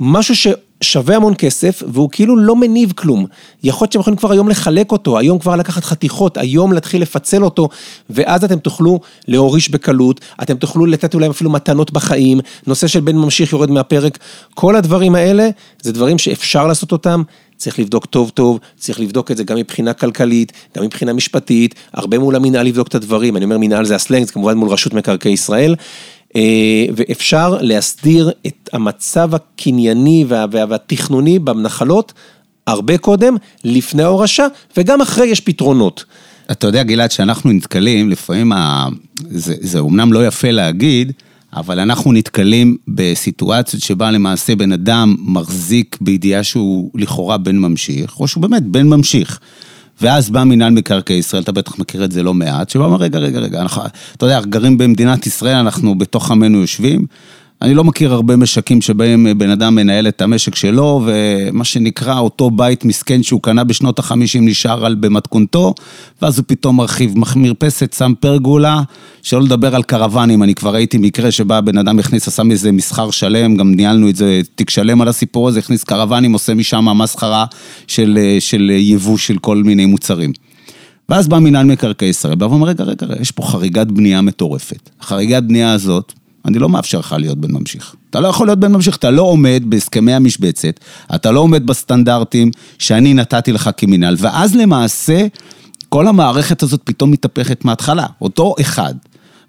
משהו 0.00 0.34
ששווה 0.80 1.16
המון 1.16 1.34
כסף, 1.38 1.82
והוא 1.86 2.10
כאילו 2.12 2.36
לא 2.36 2.56
מניב 2.56 2.92
כלום. 2.96 3.26
יכול 3.62 3.84
להיות 3.84 3.92
שהם 3.92 4.00
יכולים 4.00 4.16
כבר 4.16 4.32
היום 4.32 4.48
לחלק 4.48 4.92
אותו, 4.92 5.18
היום 5.18 5.38
כבר 5.38 5.56
לקחת 5.56 5.84
חתיכות, 5.84 6.36
היום 6.36 6.72
להתחיל 6.72 7.02
לפצל 7.02 7.44
אותו, 7.44 7.68
ואז 8.10 8.44
אתם 8.44 8.58
תוכלו 8.58 9.00
להוריש 9.28 9.70
בקלות, 9.70 10.20
אתם 10.42 10.56
תוכלו 10.56 10.86
לתת 10.86 11.14
אולי 11.14 11.28
אפילו 11.28 11.50
מתנות 11.50 11.92
בחיים, 11.92 12.40
נושא 12.66 12.86
של 12.86 13.00
בן 13.00 13.16
ממשיך 13.16 13.52
יורד 13.52 13.70
מהפרק, 13.70 14.18
כל 14.54 14.76
הדברים 14.76 15.14
האלה, 15.14 15.48
זה 15.82 15.92
דברים 15.92 16.18
שאפשר 16.18 16.66
לעשות 16.66 16.92
אותם. 16.92 17.22
צריך 17.56 17.78
לבדוק 17.78 18.06
טוב 18.06 18.30
טוב, 18.30 18.58
צריך 18.76 19.00
לבדוק 19.00 19.30
את 19.30 19.36
זה 19.36 19.44
גם 19.44 19.56
מבחינה 19.56 19.92
כלכלית, 19.92 20.52
גם 20.76 20.84
מבחינה 20.84 21.12
משפטית, 21.12 21.74
הרבה 21.92 22.18
מול 22.18 22.36
המינהל 22.36 22.66
לבדוק 22.66 22.88
את 22.88 22.94
הדברים, 22.94 23.36
אני 23.36 23.44
אומר 23.44 23.58
מינהל 23.58 23.84
זה 23.84 23.94
הסלנג, 23.94 24.26
זה 24.26 24.32
כמובן 24.32 24.56
מול 24.56 24.68
רשות 24.68 24.94
מקרקעי 24.94 25.32
ישראל, 25.32 25.74
ואפשר 26.96 27.58
להסדיר 27.60 28.30
את 28.46 28.68
המצב 28.72 29.34
הקנייני 29.34 30.24
והתכנוני 30.28 31.38
בנחלות 31.38 32.12
הרבה 32.66 32.98
קודם, 32.98 33.36
לפני 33.64 34.02
ההורשה, 34.02 34.46
וגם 34.76 35.00
אחרי 35.00 35.26
יש 35.26 35.40
פתרונות. 35.40 36.04
אתה 36.50 36.66
יודע, 36.66 36.82
גלעד, 36.82 37.10
שאנחנו 37.10 37.52
נתקלים, 37.52 38.10
לפעמים, 38.10 38.52
ה... 38.52 38.88
זה, 39.30 39.54
זה 39.60 39.78
אומנם 39.78 40.12
לא 40.12 40.26
יפה 40.26 40.50
להגיד, 40.50 41.12
אבל 41.52 41.80
אנחנו 41.80 42.12
נתקלים 42.12 42.76
בסיטואציות 42.88 43.82
שבה 43.82 44.10
למעשה 44.10 44.56
בן 44.56 44.72
אדם 44.72 45.16
מחזיק 45.20 45.98
בידיעה 46.00 46.42
שהוא 46.42 46.90
לכאורה 46.94 47.38
בן 47.38 47.56
ממשיך, 47.56 48.20
או 48.20 48.28
שהוא 48.28 48.42
באמת 48.42 48.62
בן 48.62 48.88
ממשיך. 48.88 49.40
ואז 50.02 50.30
בא 50.30 50.44
מינהל 50.44 50.72
מקרקעי 50.72 51.16
ישראל, 51.16 51.42
אתה 51.42 51.52
בטח 51.52 51.78
מכיר 51.78 52.04
את 52.04 52.12
זה 52.12 52.22
לא 52.22 52.34
מעט, 52.34 52.70
שבא 52.70 52.82
ואומר, 52.82 52.96
רגע, 52.96 53.18
רגע, 53.18 53.38
רגע, 53.38 53.60
אנחנו, 53.60 53.82
אתה 54.16 54.26
יודע, 54.26 54.40
גרים 54.40 54.78
במדינת 54.78 55.26
ישראל, 55.26 55.56
אנחנו 55.56 55.98
בתוך 55.98 56.30
עמנו 56.30 56.60
יושבים. 56.60 57.06
אני 57.62 57.74
לא 57.74 57.84
מכיר 57.84 58.12
הרבה 58.12 58.36
משקים 58.36 58.80
שבהם 58.80 59.26
בן 59.38 59.50
אדם 59.50 59.74
מנהל 59.74 60.08
את 60.08 60.22
המשק 60.22 60.54
שלו, 60.54 61.02
ומה 61.06 61.64
שנקרא, 61.64 62.18
אותו 62.18 62.50
בית 62.50 62.84
מסכן 62.84 63.22
שהוא 63.22 63.42
קנה 63.42 63.64
בשנות 63.64 63.98
החמישים 63.98 64.48
נשאר 64.48 64.86
על 64.86 64.94
במתכונתו, 64.94 65.74
ואז 66.22 66.38
הוא 66.38 66.44
פתאום 66.48 66.76
מרחיב 66.76 67.14
מרפסת, 67.36 67.92
שם 67.98 68.12
פרגולה, 68.20 68.82
שלא 69.22 69.42
לדבר 69.42 69.74
על 69.74 69.82
קרוונים, 69.82 70.42
אני 70.42 70.54
כבר 70.54 70.74
ראיתי 70.74 70.98
מקרה 70.98 71.30
שבה 71.30 71.60
בן 71.60 71.78
אדם 71.78 71.98
הכניס, 71.98 72.28
עשה 72.28 72.42
מזה 72.42 72.72
מסחר 72.72 73.10
שלם, 73.10 73.56
גם 73.56 73.74
ניהלנו 73.74 74.08
את 74.08 74.16
זה, 74.16 74.40
תיק 74.54 74.70
שלם 74.70 75.00
על 75.00 75.08
הסיפור 75.08 75.48
הזה, 75.48 75.58
הכניס 75.58 75.84
קרוונים, 75.84 76.32
עושה 76.32 76.54
משם 76.54 76.86
מסחרה 76.98 77.44
של, 77.86 78.18
של 78.38 78.70
יבוא 78.70 79.16
של 79.16 79.38
כל 79.38 79.62
מיני 79.62 79.86
מוצרים. 79.86 80.32
ואז 81.08 81.28
בא 81.28 81.38
מינהל 81.38 81.66
מקרקעי 81.66 82.08
ישראל, 82.08 82.34
בא 82.34 82.44
ואומר, 82.44 82.68
רגע, 82.68 82.84
רגע, 82.84 83.06
רגע, 83.06 83.22
יש 83.22 83.30
פה 83.30 83.42
חריגת 83.42 83.86
בנייה 83.86 84.20
מטורפת. 84.20 84.90
החריגת 85.00 85.42
בנייה 85.42 85.72
הזאת, 85.72 86.12
אני 86.44 86.58
לא 86.58 86.68
מאפשר 86.68 86.98
לך 86.98 87.16
להיות 87.18 87.38
בן 87.38 87.52
ממשיך. 87.52 87.94
אתה 88.10 88.20
לא 88.20 88.28
יכול 88.28 88.46
להיות 88.46 88.58
בן 88.60 88.72
ממשיך, 88.72 88.96
אתה 88.96 89.10
לא 89.10 89.22
עומד 89.22 89.62
בהסכמי 89.66 90.12
המשבצת, 90.12 90.80
אתה 91.14 91.30
לא 91.30 91.40
עומד 91.40 91.66
בסטנדרטים 91.66 92.50
שאני 92.78 93.14
נתתי 93.14 93.52
לך 93.52 93.70
כמינהל, 93.76 94.16
ואז 94.18 94.56
למעשה 94.56 95.26
כל 95.88 96.08
המערכת 96.08 96.62
הזאת 96.62 96.80
פתאום 96.84 97.10
מתהפכת 97.10 97.64
מההתחלה. 97.64 98.06
אותו 98.20 98.54
אחד 98.60 98.94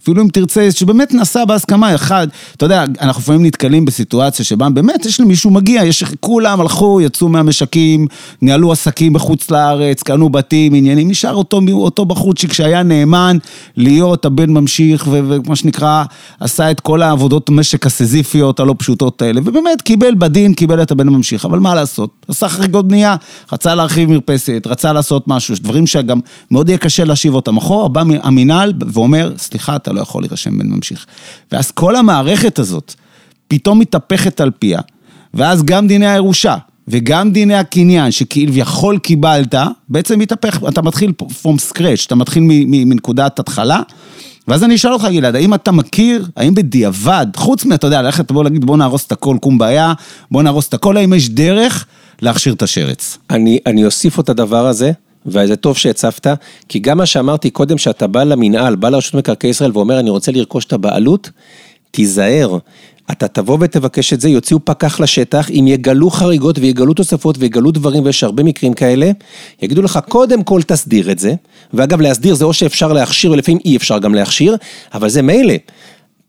אפילו 0.03 0.21
אם 0.21 0.27
תרצה, 0.27 0.71
שבאמת 0.71 1.13
נעשה 1.13 1.45
בהסכמה, 1.45 1.95
אחד, 1.95 2.27
אתה 2.57 2.65
יודע, 2.65 2.85
אנחנו 3.01 3.21
לפעמים 3.21 3.45
נתקלים 3.45 3.85
בסיטואציה 3.85 4.45
שבה 4.45 4.69
באמת 4.69 5.05
יש 5.05 5.19
למישהו 5.19 5.51
מגיע, 5.51 5.83
יש, 5.83 6.03
כולם 6.19 6.62
הלכו, 6.62 7.01
יצאו 7.01 7.29
מהמשקים, 7.29 8.07
ניהלו 8.41 8.71
עסקים 8.71 9.13
בחוץ 9.13 9.51
לארץ, 9.51 10.03
קנו 10.03 10.29
בתים, 10.29 10.73
עניינים, 10.73 11.07
נשאר 11.07 11.35
אותו, 11.35 11.62
אותו 11.71 12.05
בחוצ'יק 12.05 12.53
שהיה 12.53 12.83
נאמן 12.83 13.38
להיות 13.77 14.25
הבן 14.25 14.49
ממשיך, 14.49 15.07
ומה 15.12 15.55
שנקרא, 15.55 16.03
עשה 16.39 16.71
את 16.71 16.79
כל 16.79 17.01
העבודות 17.01 17.49
משק 17.49 17.85
הסזיפיות 17.85 18.59
הלא 18.59 18.75
פשוטות 18.77 19.21
האלה, 19.21 19.41
ובאמת 19.43 19.81
קיבל 19.81 20.15
בדין, 20.17 20.53
קיבל 20.53 20.81
את 20.81 20.91
הבן 20.91 21.07
הממשיך, 21.07 21.45
אבל 21.45 21.59
מה 21.59 21.75
לעשות? 21.75 22.09
עשה 22.27 22.49
חריגות 22.49 22.88
בנייה, 22.88 23.15
רצה 23.53 23.75
להרחיב 23.75 24.09
מרפסת, 24.09 24.63
רצה 24.65 24.93
לעשות 24.93 25.27
משהו, 25.27 25.55
דברים 25.62 25.88
שגם 25.88 26.19
מאוד 26.51 26.69
יהיה 26.69 26.77
קשה 26.77 27.03
להשיב 27.03 27.33
אותם 27.33 27.57
אחורה, 27.57 27.88
בא 27.88 28.03
המינהל 28.21 28.73
ואומר, 28.93 29.33
סליחה, 29.38 29.77
אתה 29.89 29.97
לא 29.97 30.02
יכול 30.02 30.23
להירשם 30.23 30.58
בן 30.58 30.67
ממשיך. 30.67 31.06
ואז 31.52 31.71
כל 31.71 31.95
המערכת 31.95 32.60
הזאת 32.60 32.93
פתאום 33.47 33.80
מתהפכת 33.80 34.41
על 34.41 34.52
פיה, 34.60 34.80
ואז 35.34 35.63
גם 35.63 35.88
דיני 35.88 36.08
הירושה 36.08 36.56
וגם 36.88 37.32
דיני 37.32 37.56
הקניין 37.56 38.12
שכביכול 38.12 38.97
קיבלת, 38.97 39.56
בעצם 39.89 40.19
מתהפך, 40.19 40.60
אתה 40.67 40.82
מתחיל 40.82 41.13
from 41.21 41.71
scratch, 41.71 42.06
אתה 42.06 42.15
מתחיל 42.15 42.43
מנקודת 42.67 43.39
התחלה. 43.39 43.82
ואז 44.47 44.63
אני 44.63 44.75
אשאל 44.75 44.93
אותך, 44.93 45.08
גלעד, 45.12 45.36
האם 45.36 45.54
אתה 45.54 45.71
מכיר, 45.71 46.28
האם 46.36 46.56
בדיעבד, 46.56 47.28
חוץ 47.36 47.65
מ, 47.65 47.73
אתה 47.73 47.88
יודע, 47.88 48.02
ללכת, 48.02 48.32
בוא 48.32 48.43
נגיד, 48.43 48.65
בוא 48.65 48.78
נהרוס 48.78 49.06
את 49.06 49.12
הכל, 49.12 49.38
קום 49.41 49.58
בעיה, 49.58 49.93
בוא 50.32 50.43
נהרוס 50.43 50.67
את 50.67 50.73
הכל, 50.73 50.97
האם 50.97 51.13
יש 51.13 51.30
דרך 51.30 51.86
להכשיר 52.21 52.54
את 52.54 52.62
השרץ? 52.62 53.17
אני, 53.30 53.60
אני 53.65 53.86
אוסיף 53.86 54.19
את 54.19 54.30
הדבר 54.30 54.67
הזה. 54.67 54.91
וזה 55.25 55.55
טוב 55.55 55.77
שהצפת, 55.77 56.27
כי 56.69 56.79
גם 56.79 56.97
מה 56.97 57.05
שאמרתי 57.05 57.49
קודם, 57.49 57.77
שאתה 57.77 58.08
בא 58.08 58.23
למינהל, 58.23 58.75
בא 58.75 58.89
לרשות 58.89 59.13
מקרקעי 59.13 59.49
ישראל 59.49 59.71
ואומר, 59.73 59.99
אני 59.99 60.10
רוצה 60.10 60.32
לרכוש 60.32 60.65
את 60.65 60.73
הבעלות, 60.73 61.29
תיזהר. 61.91 62.58
אתה 63.12 63.27
תבוא 63.27 63.58
ותבקש 63.62 64.13
את 64.13 64.21
זה, 64.21 64.29
יוציאו 64.29 64.60
פקח 64.65 64.99
לשטח, 64.99 65.49
אם 65.51 65.65
יגלו 65.67 66.10
חריגות 66.10 66.60
ויגלו 66.60 66.93
תוספות 66.93 67.36
ויגלו 67.39 67.71
דברים, 67.71 68.05
ויש 68.05 68.23
הרבה 68.23 68.43
מקרים 68.43 68.73
כאלה, 68.73 69.12
יגידו 69.62 69.82
לך, 69.82 69.99
קודם 70.10 70.43
כל 70.43 70.62
תסדיר 70.62 71.12
את 71.12 71.19
זה, 71.19 71.34
ואגב, 71.73 72.01
להסדיר 72.01 72.36
זה 72.36 72.45
או 72.45 72.53
שאפשר 72.53 72.93
להכשיר, 72.93 73.32
ולפעמים 73.32 73.60
אי 73.65 73.77
אפשר 73.77 73.99
גם 73.99 74.15
להכשיר, 74.15 74.55
אבל 74.93 75.10
זה 75.10 75.21
מילא. 75.21 75.53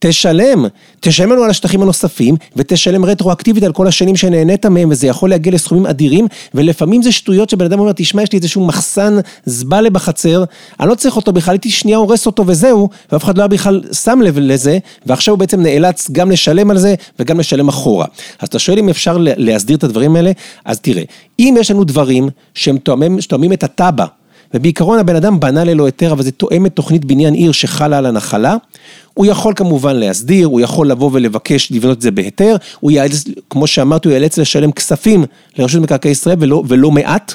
תשלם, 0.03 0.67
תשלם 1.01 1.33
לנו 1.33 1.43
על 1.43 1.51
השטחים 1.51 1.83
הנוספים 1.83 2.37
ותשלם 2.57 3.05
רטרואקטיבית 3.05 3.63
על 3.63 3.73
כל 3.73 3.87
השנים 3.87 4.17
שנהנית 4.17 4.67
מהם 4.67 4.91
וזה 4.91 5.07
יכול 5.07 5.31
להגיע 5.31 5.53
לסכומים 5.53 5.87
אדירים 5.87 6.27
ולפעמים 6.55 7.03
זה 7.03 7.13
שטויות 7.13 7.51
שבן 7.51 7.65
אדם 7.65 7.81
אומר 7.81 7.93
תשמע 7.93 8.23
יש 8.23 8.33
לי 8.33 8.39
איזשהו 8.39 8.67
מחסן 8.67 9.19
זבלה 9.47 9.91
בחצר, 9.91 10.45
אני 10.81 10.89
לא 10.89 10.95
צריך 10.95 11.17
אותו 11.17 11.33
בכלל, 11.33 11.53
הייתי 11.53 11.71
שנייה 11.71 11.99
הורס 11.99 12.27
אותו 12.27 12.45
וזהו 12.47 12.89
ואף 13.13 13.25
אחד 13.25 13.39
לא 13.39 13.43
היה 13.43 13.49
בכלל 13.49 13.83
שם 13.93 14.21
לב 14.23 14.39
לזה 14.39 14.79
ועכשיו 15.07 15.35
הוא 15.35 15.39
בעצם 15.39 15.63
נאלץ 15.63 16.11
גם 16.13 16.31
לשלם 16.31 16.71
על 16.71 16.79
זה 16.79 16.95
וגם 17.19 17.41
לשלם 17.41 17.69
אחורה. 17.69 18.07
אז 18.41 18.49
אתה 18.49 18.59
שואל 18.59 18.79
אם 18.79 18.89
אפשר 18.89 19.17
להסדיר 19.21 19.77
את 19.77 19.85
הדברים 19.85 20.17
האלה, 20.17 20.33
אז 20.65 20.81
תראה, 20.81 21.03
אם 21.39 21.55
יש 21.61 21.71
לנו 21.71 21.85
דברים 21.85 22.29
שהם 22.55 22.79
תואמים, 22.79 23.21
שתואמים 23.21 23.53
את 23.53 23.65
התב"ע 23.65 24.05
ובעיקרון 24.55 24.99
הבן 24.99 25.17
אדם 25.17 25.41
בנה 25.41 25.65
ללא 25.65 25.87
היתר, 25.87 26.13
אבל 26.13 26.23
זה 26.23 26.33
תואם 26.33 26.67
את 26.67 26.75
תוכנית 26.75 27.05
בניין 27.05 27.35
עיר 27.35 27.53
שחלה 27.53 27.99
על 27.99 28.07
הנחלה. 28.07 28.57
הוא 29.15 29.27
יכול 29.27 29.53
כמובן 29.57 29.97
להסדיר, 29.97 30.47
הוא 30.47 30.61
יכול 30.61 30.91
לבוא 30.91 31.11
ולבקש 31.13 31.73
לבנות 31.73 31.97
את 31.97 32.03
זה 32.03 32.11
בהיתר, 32.11 32.57
הוא 32.81 32.91
יאלץ, 32.91 33.25
כמו 33.51 33.67
שאמרתי, 33.67 34.09
הוא 34.09 34.15
יאלץ 34.15 34.39
לשלם 34.39 34.73
כספים 34.73 35.25
לרשות 35.59 35.83
מקרקעי 35.83 36.11
ישראל 36.11 36.37
ולא, 36.41 36.63
ולא 36.69 36.91
מעט. 36.91 37.35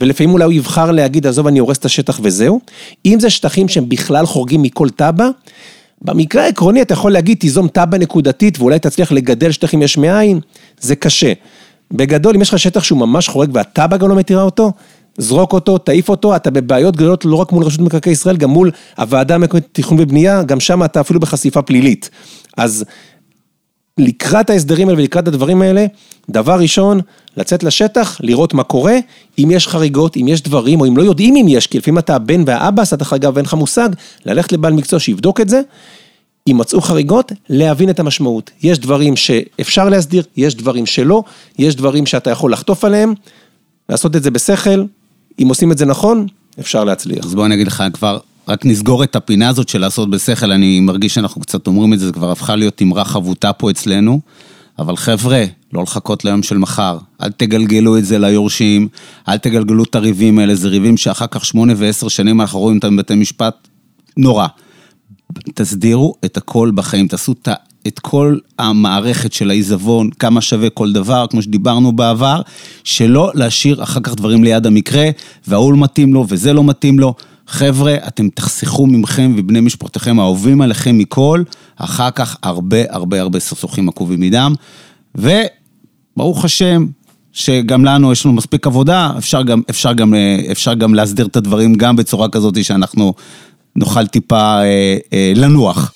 ולפעמים 0.00 0.32
אולי 0.32 0.44
הוא 0.44 0.52
יבחר 0.52 0.90
להגיד, 0.90 1.26
עזוב, 1.26 1.46
אני 1.46 1.58
הורס 1.58 1.78
את 1.78 1.84
השטח 1.84 2.20
וזהו. 2.22 2.60
אם 3.06 3.20
זה 3.20 3.30
שטחים 3.30 3.68
שהם 3.68 3.88
בכלל 3.88 4.26
חורגים 4.26 4.62
מכל 4.62 4.88
תב"ע, 4.88 5.28
במקרה 6.02 6.44
העקרוני 6.44 6.82
אתה 6.82 6.92
יכול 6.92 7.12
להגיד, 7.12 7.38
תיזום 7.38 7.68
תב"ע 7.68 7.98
נקודתית 7.98 8.58
ואולי 8.58 8.78
תצליח 8.78 9.12
לגדל 9.12 9.52
שטחים 9.52 9.82
יש 9.82 9.98
מאין, 9.98 10.40
זה 10.80 10.96
קשה. 10.96 11.32
בגדול, 11.90 12.34
אם 12.34 12.42
יש 12.42 12.48
לך 12.48 12.58
שטח 12.58 12.82
שהוא 12.82 12.98
ממש 12.98 13.28
חורג 13.28 13.50
והתב"ע 13.52 13.96
גם 13.96 14.08
לא 14.08 14.16
מתירה 14.16 14.42
אותו, 14.42 14.72
זרוק 15.18 15.52
אותו, 15.52 15.78
תעיף 15.78 16.08
אותו, 16.08 16.36
אתה 16.36 16.50
בבעיות 16.50 16.96
גדולות 16.96 17.24
לא 17.24 17.36
רק 17.36 17.52
מול 17.52 17.64
רשות 17.64 17.80
מקרקעי 17.80 18.12
ישראל, 18.12 18.36
גם 18.36 18.50
מול 18.50 18.70
הוועדה 18.98 19.34
המקומית 19.34 19.64
לתכנון 19.64 20.00
ובנייה, 20.00 20.42
גם 20.42 20.60
שם 20.60 20.84
אתה 20.84 21.00
אפילו 21.00 21.20
בחשיפה 21.20 21.62
פלילית. 21.62 22.10
אז 22.56 22.84
לקראת 23.98 24.50
ההסדרים 24.50 24.88
האלה 24.88 25.00
ולקראת 25.00 25.28
הדברים 25.28 25.62
האלה, 25.62 25.86
דבר 26.30 26.58
ראשון, 26.60 27.00
לצאת 27.36 27.62
לשטח, 27.62 28.16
לראות 28.20 28.54
מה 28.54 28.62
קורה, 28.62 28.98
אם 29.38 29.48
יש 29.50 29.68
חריגות, 29.68 30.16
אם 30.16 30.28
יש 30.28 30.42
דברים, 30.42 30.80
או 30.80 30.86
אם 30.86 30.96
לא 30.96 31.02
יודעים 31.02 31.36
אם 31.36 31.46
יש, 31.48 31.66
כי 31.66 31.78
לפעמים 31.78 31.98
אתה 31.98 32.16
הבן 32.16 32.42
והאבא, 32.46 32.82
עשת 32.82 33.02
חריגה 33.02 33.30
ואין 33.34 33.44
לך 33.44 33.54
מושג, 33.54 33.88
ללכת 34.26 34.52
לבעל 34.52 34.72
מקצוע 34.72 35.00
שיבדוק 35.00 35.40
את 35.40 35.48
זה. 35.48 35.60
אם 36.48 36.58
מצאו 36.58 36.80
חריגות, 36.80 37.32
להבין 37.48 37.90
את 37.90 38.00
המשמעות. 38.00 38.50
יש 38.62 38.78
דברים 38.78 39.16
שאפשר 39.16 39.88
להסדיר, 39.88 40.22
יש 40.36 40.54
דברים 40.54 40.86
שלא, 40.86 41.22
יש 41.58 41.76
דברים 41.76 42.06
שאתה 42.06 42.30
יכול 42.30 42.52
לחטוף 42.52 42.84
עליהם, 42.84 43.14
לעשות 43.88 44.16
את 44.16 44.22
זה 44.22 44.30
בשכל, 44.30 44.84
אם 45.42 45.48
עושים 45.48 45.72
את 45.72 45.78
זה 45.78 45.86
נכון, 45.86 46.26
אפשר 46.60 46.84
להצליח. 46.84 47.24
אז 47.24 47.34
בוא 47.34 47.46
אני 47.46 47.54
אגיד 47.54 47.66
לך, 47.66 47.84
כבר 47.92 48.18
רק 48.48 48.66
נסגור 48.66 49.04
את 49.04 49.16
הפינה 49.16 49.48
הזאת 49.48 49.68
של 49.68 49.78
לעשות 49.78 50.10
בשכל, 50.10 50.52
אני 50.52 50.80
מרגיש 50.80 51.14
שאנחנו 51.14 51.40
קצת 51.40 51.66
אומרים 51.66 51.92
את 51.92 51.98
זה, 51.98 52.06
זה 52.06 52.12
כבר 52.12 52.30
הפכה 52.30 52.56
להיות 52.56 52.82
אמרה 52.82 53.04
חבוטה 53.04 53.52
פה 53.52 53.70
אצלנו. 53.70 54.20
אבל 54.78 54.96
חבר'ה, 54.96 55.44
לא 55.72 55.82
לחכות 55.82 56.24
ליום 56.24 56.42
של 56.42 56.58
מחר, 56.58 56.98
אל 57.22 57.30
תגלגלו 57.30 57.98
את 57.98 58.04
זה 58.04 58.18
ליורשים, 58.18 58.88
אל 59.28 59.36
תגלגלו 59.36 59.84
את 59.84 59.94
הריבים 59.94 60.38
האלה, 60.38 60.54
זה 60.54 60.68
ריבים 60.68 60.96
שאחר 60.96 61.26
כך 61.26 61.44
שמונה 61.44 61.72
ועשר 61.76 62.08
שנים 62.08 62.40
אנחנו 62.40 62.58
רואים 62.58 62.76
אותם 62.76 62.96
בבתי 62.96 63.14
משפט, 63.14 63.68
נורא. 64.16 64.46
תסדירו 65.54 66.14
את 66.24 66.36
הכל 66.36 66.70
בחיים, 66.74 67.08
תעשו 67.08 67.32
את 67.32 67.48
כל 67.98 68.38
המערכת 68.58 69.32
של 69.32 69.50
העיזבון, 69.50 70.10
כמה 70.10 70.40
שווה 70.40 70.70
כל 70.70 70.92
דבר, 70.92 71.26
כמו 71.30 71.42
שדיברנו 71.42 71.92
בעבר, 71.92 72.40
שלא 72.84 73.30
להשאיר 73.34 73.82
אחר 73.82 74.00
כך 74.02 74.14
דברים 74.14 74.44
ליד 74.44 74.66
המקרה, 74.66 75.08
וההוא 75.46 75.72
לא 75.72 75.78
מתאים 75.78 76.14
לו 76.14 76.24
וזה 76.28 76.52
לא 76.52 76.64
מתאים 76.64 76.98
לו. 76.98 77.14
חבר'ה, 77.48 77.96
אתם 78.06 78.28
תחסכו 78.28 78.86
ממכם 78.86 79.34
ובני 79.36 79.60
משפחותיכם 79.60 80.20
האהובים 80.20 80.60
עליכם 80.60 80.98
מכל, 80.98 81.42
אחר 81.76 82.10
כך 82.10 82.36
הרבה 82.42 82.78
הרבה 82.88 83.20
הרבה 83.20 83.40
סכסוכים 83.40 83.88
עקובים 83.88 84.20
מדם. 84.20 84.54
וברוך 85.14 86.44
השם, 86.44 86.86
שגם 87.32 87.84
לנו 87.84 88.12
יש 88.12 88.26
לנו 88.26 88.34
מספיק 88.34 88.66
עבודה, 88.66 89.12
אפשר 89.18 89.42
גם, 89.42 89.62
אפשר 89.70 89.92
גם, 89.92 90.14
אפשר 90.50 90.74
גם 90.74 90.94
להסדיר 90.94 91.26
את 91.26 91.36
הדברים 91.36 91.74
גם 91.74 91.96
בצורה 91.96 92.28
כזאת 92.28 92.64
שאנחנו 92.64 93.14
נוכל 93.76 94.06
טיפה 94.06 94.60
אה, 94.62 94.96
אה, 95.12 95.32
לנוח. 95.36 95.92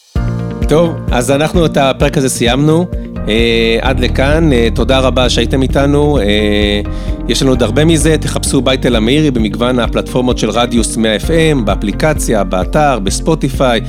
טוב, 0.70 0.94
אז 1.10 1.30
אנחנו 1.30 1.66
את 1.66 1.76
הפרק 1.76 2.18
הזה 2.18 2.28
סיימנו. 2.28 2.86
אה, 3.28 3.78
עד 3.80 4.00
לכאן, 4.00 4.52
אה, 4.52 4.68
תודה 4.74 4.98
רבה 4.98 5.28
שהייתם 5.28 5.62
איתנו. 5.62 6.18
אה, 6.18 6.80
יש 7.28 7.42
לנו 7.42 7.50
עוד 7.50 7.62
הרבה 7.62 7.84
מזה, 7.84 8.16
תחפשו 8.20 8.60
בייטל 8.60 8.96
המאירי 8.96 9.30
במגוון 9.30 9.78
הפלטפורמות 9.78 10.38
של 10.38 10.50
רדיוס 10.50 10.96
100 10.96 11.16
FM, 11.16 11.64
באפליקציה, 11.64 12.44
באתר, 12.44 12.98
בספוטיפיי, 12.98 13.80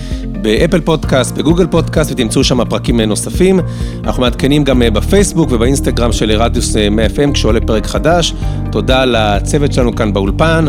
באפל 0.41 0.81
פודקאסט, 0.81 1.37
בגוגל 1.37 1.67
פודקאסט, 1.67 2.11
ותמצאו 2.11 2.43
שם 2.43 2.65
פרקים 2.65 3.01
נוספים. 3.01 3.59
אנחנו 4.03 4.21
מעדכנים 4.21 4.63
גם 4.63 4.81
בפייסבוק 4.93 5.51
ובאינסטגרם 5.51 6.11
של 6.11 6.31
רדיוס 6.31 6.75
100 6.75 7.05
FM 7.05 7.33
כשעולה 7.33 7.59
פרק 7.61 7.85
חדש. 7.85 8.33
תודה 8.71 9.05
לצוות 9.05 9.73
שלנו 9.73 9.95
כאן 9.95 10.13
באולפן. 10.13 10.65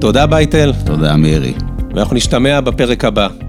תודה 0.00 0.26
בייטל. 0.26 0.72
תודה 0.86 1.16
מאירי. 1.16 1.54
ואנחנו 1.94 2.16
נשתמע 2.16 2.60
בפרק 2.60 3.04
הבא. 3.04 3.45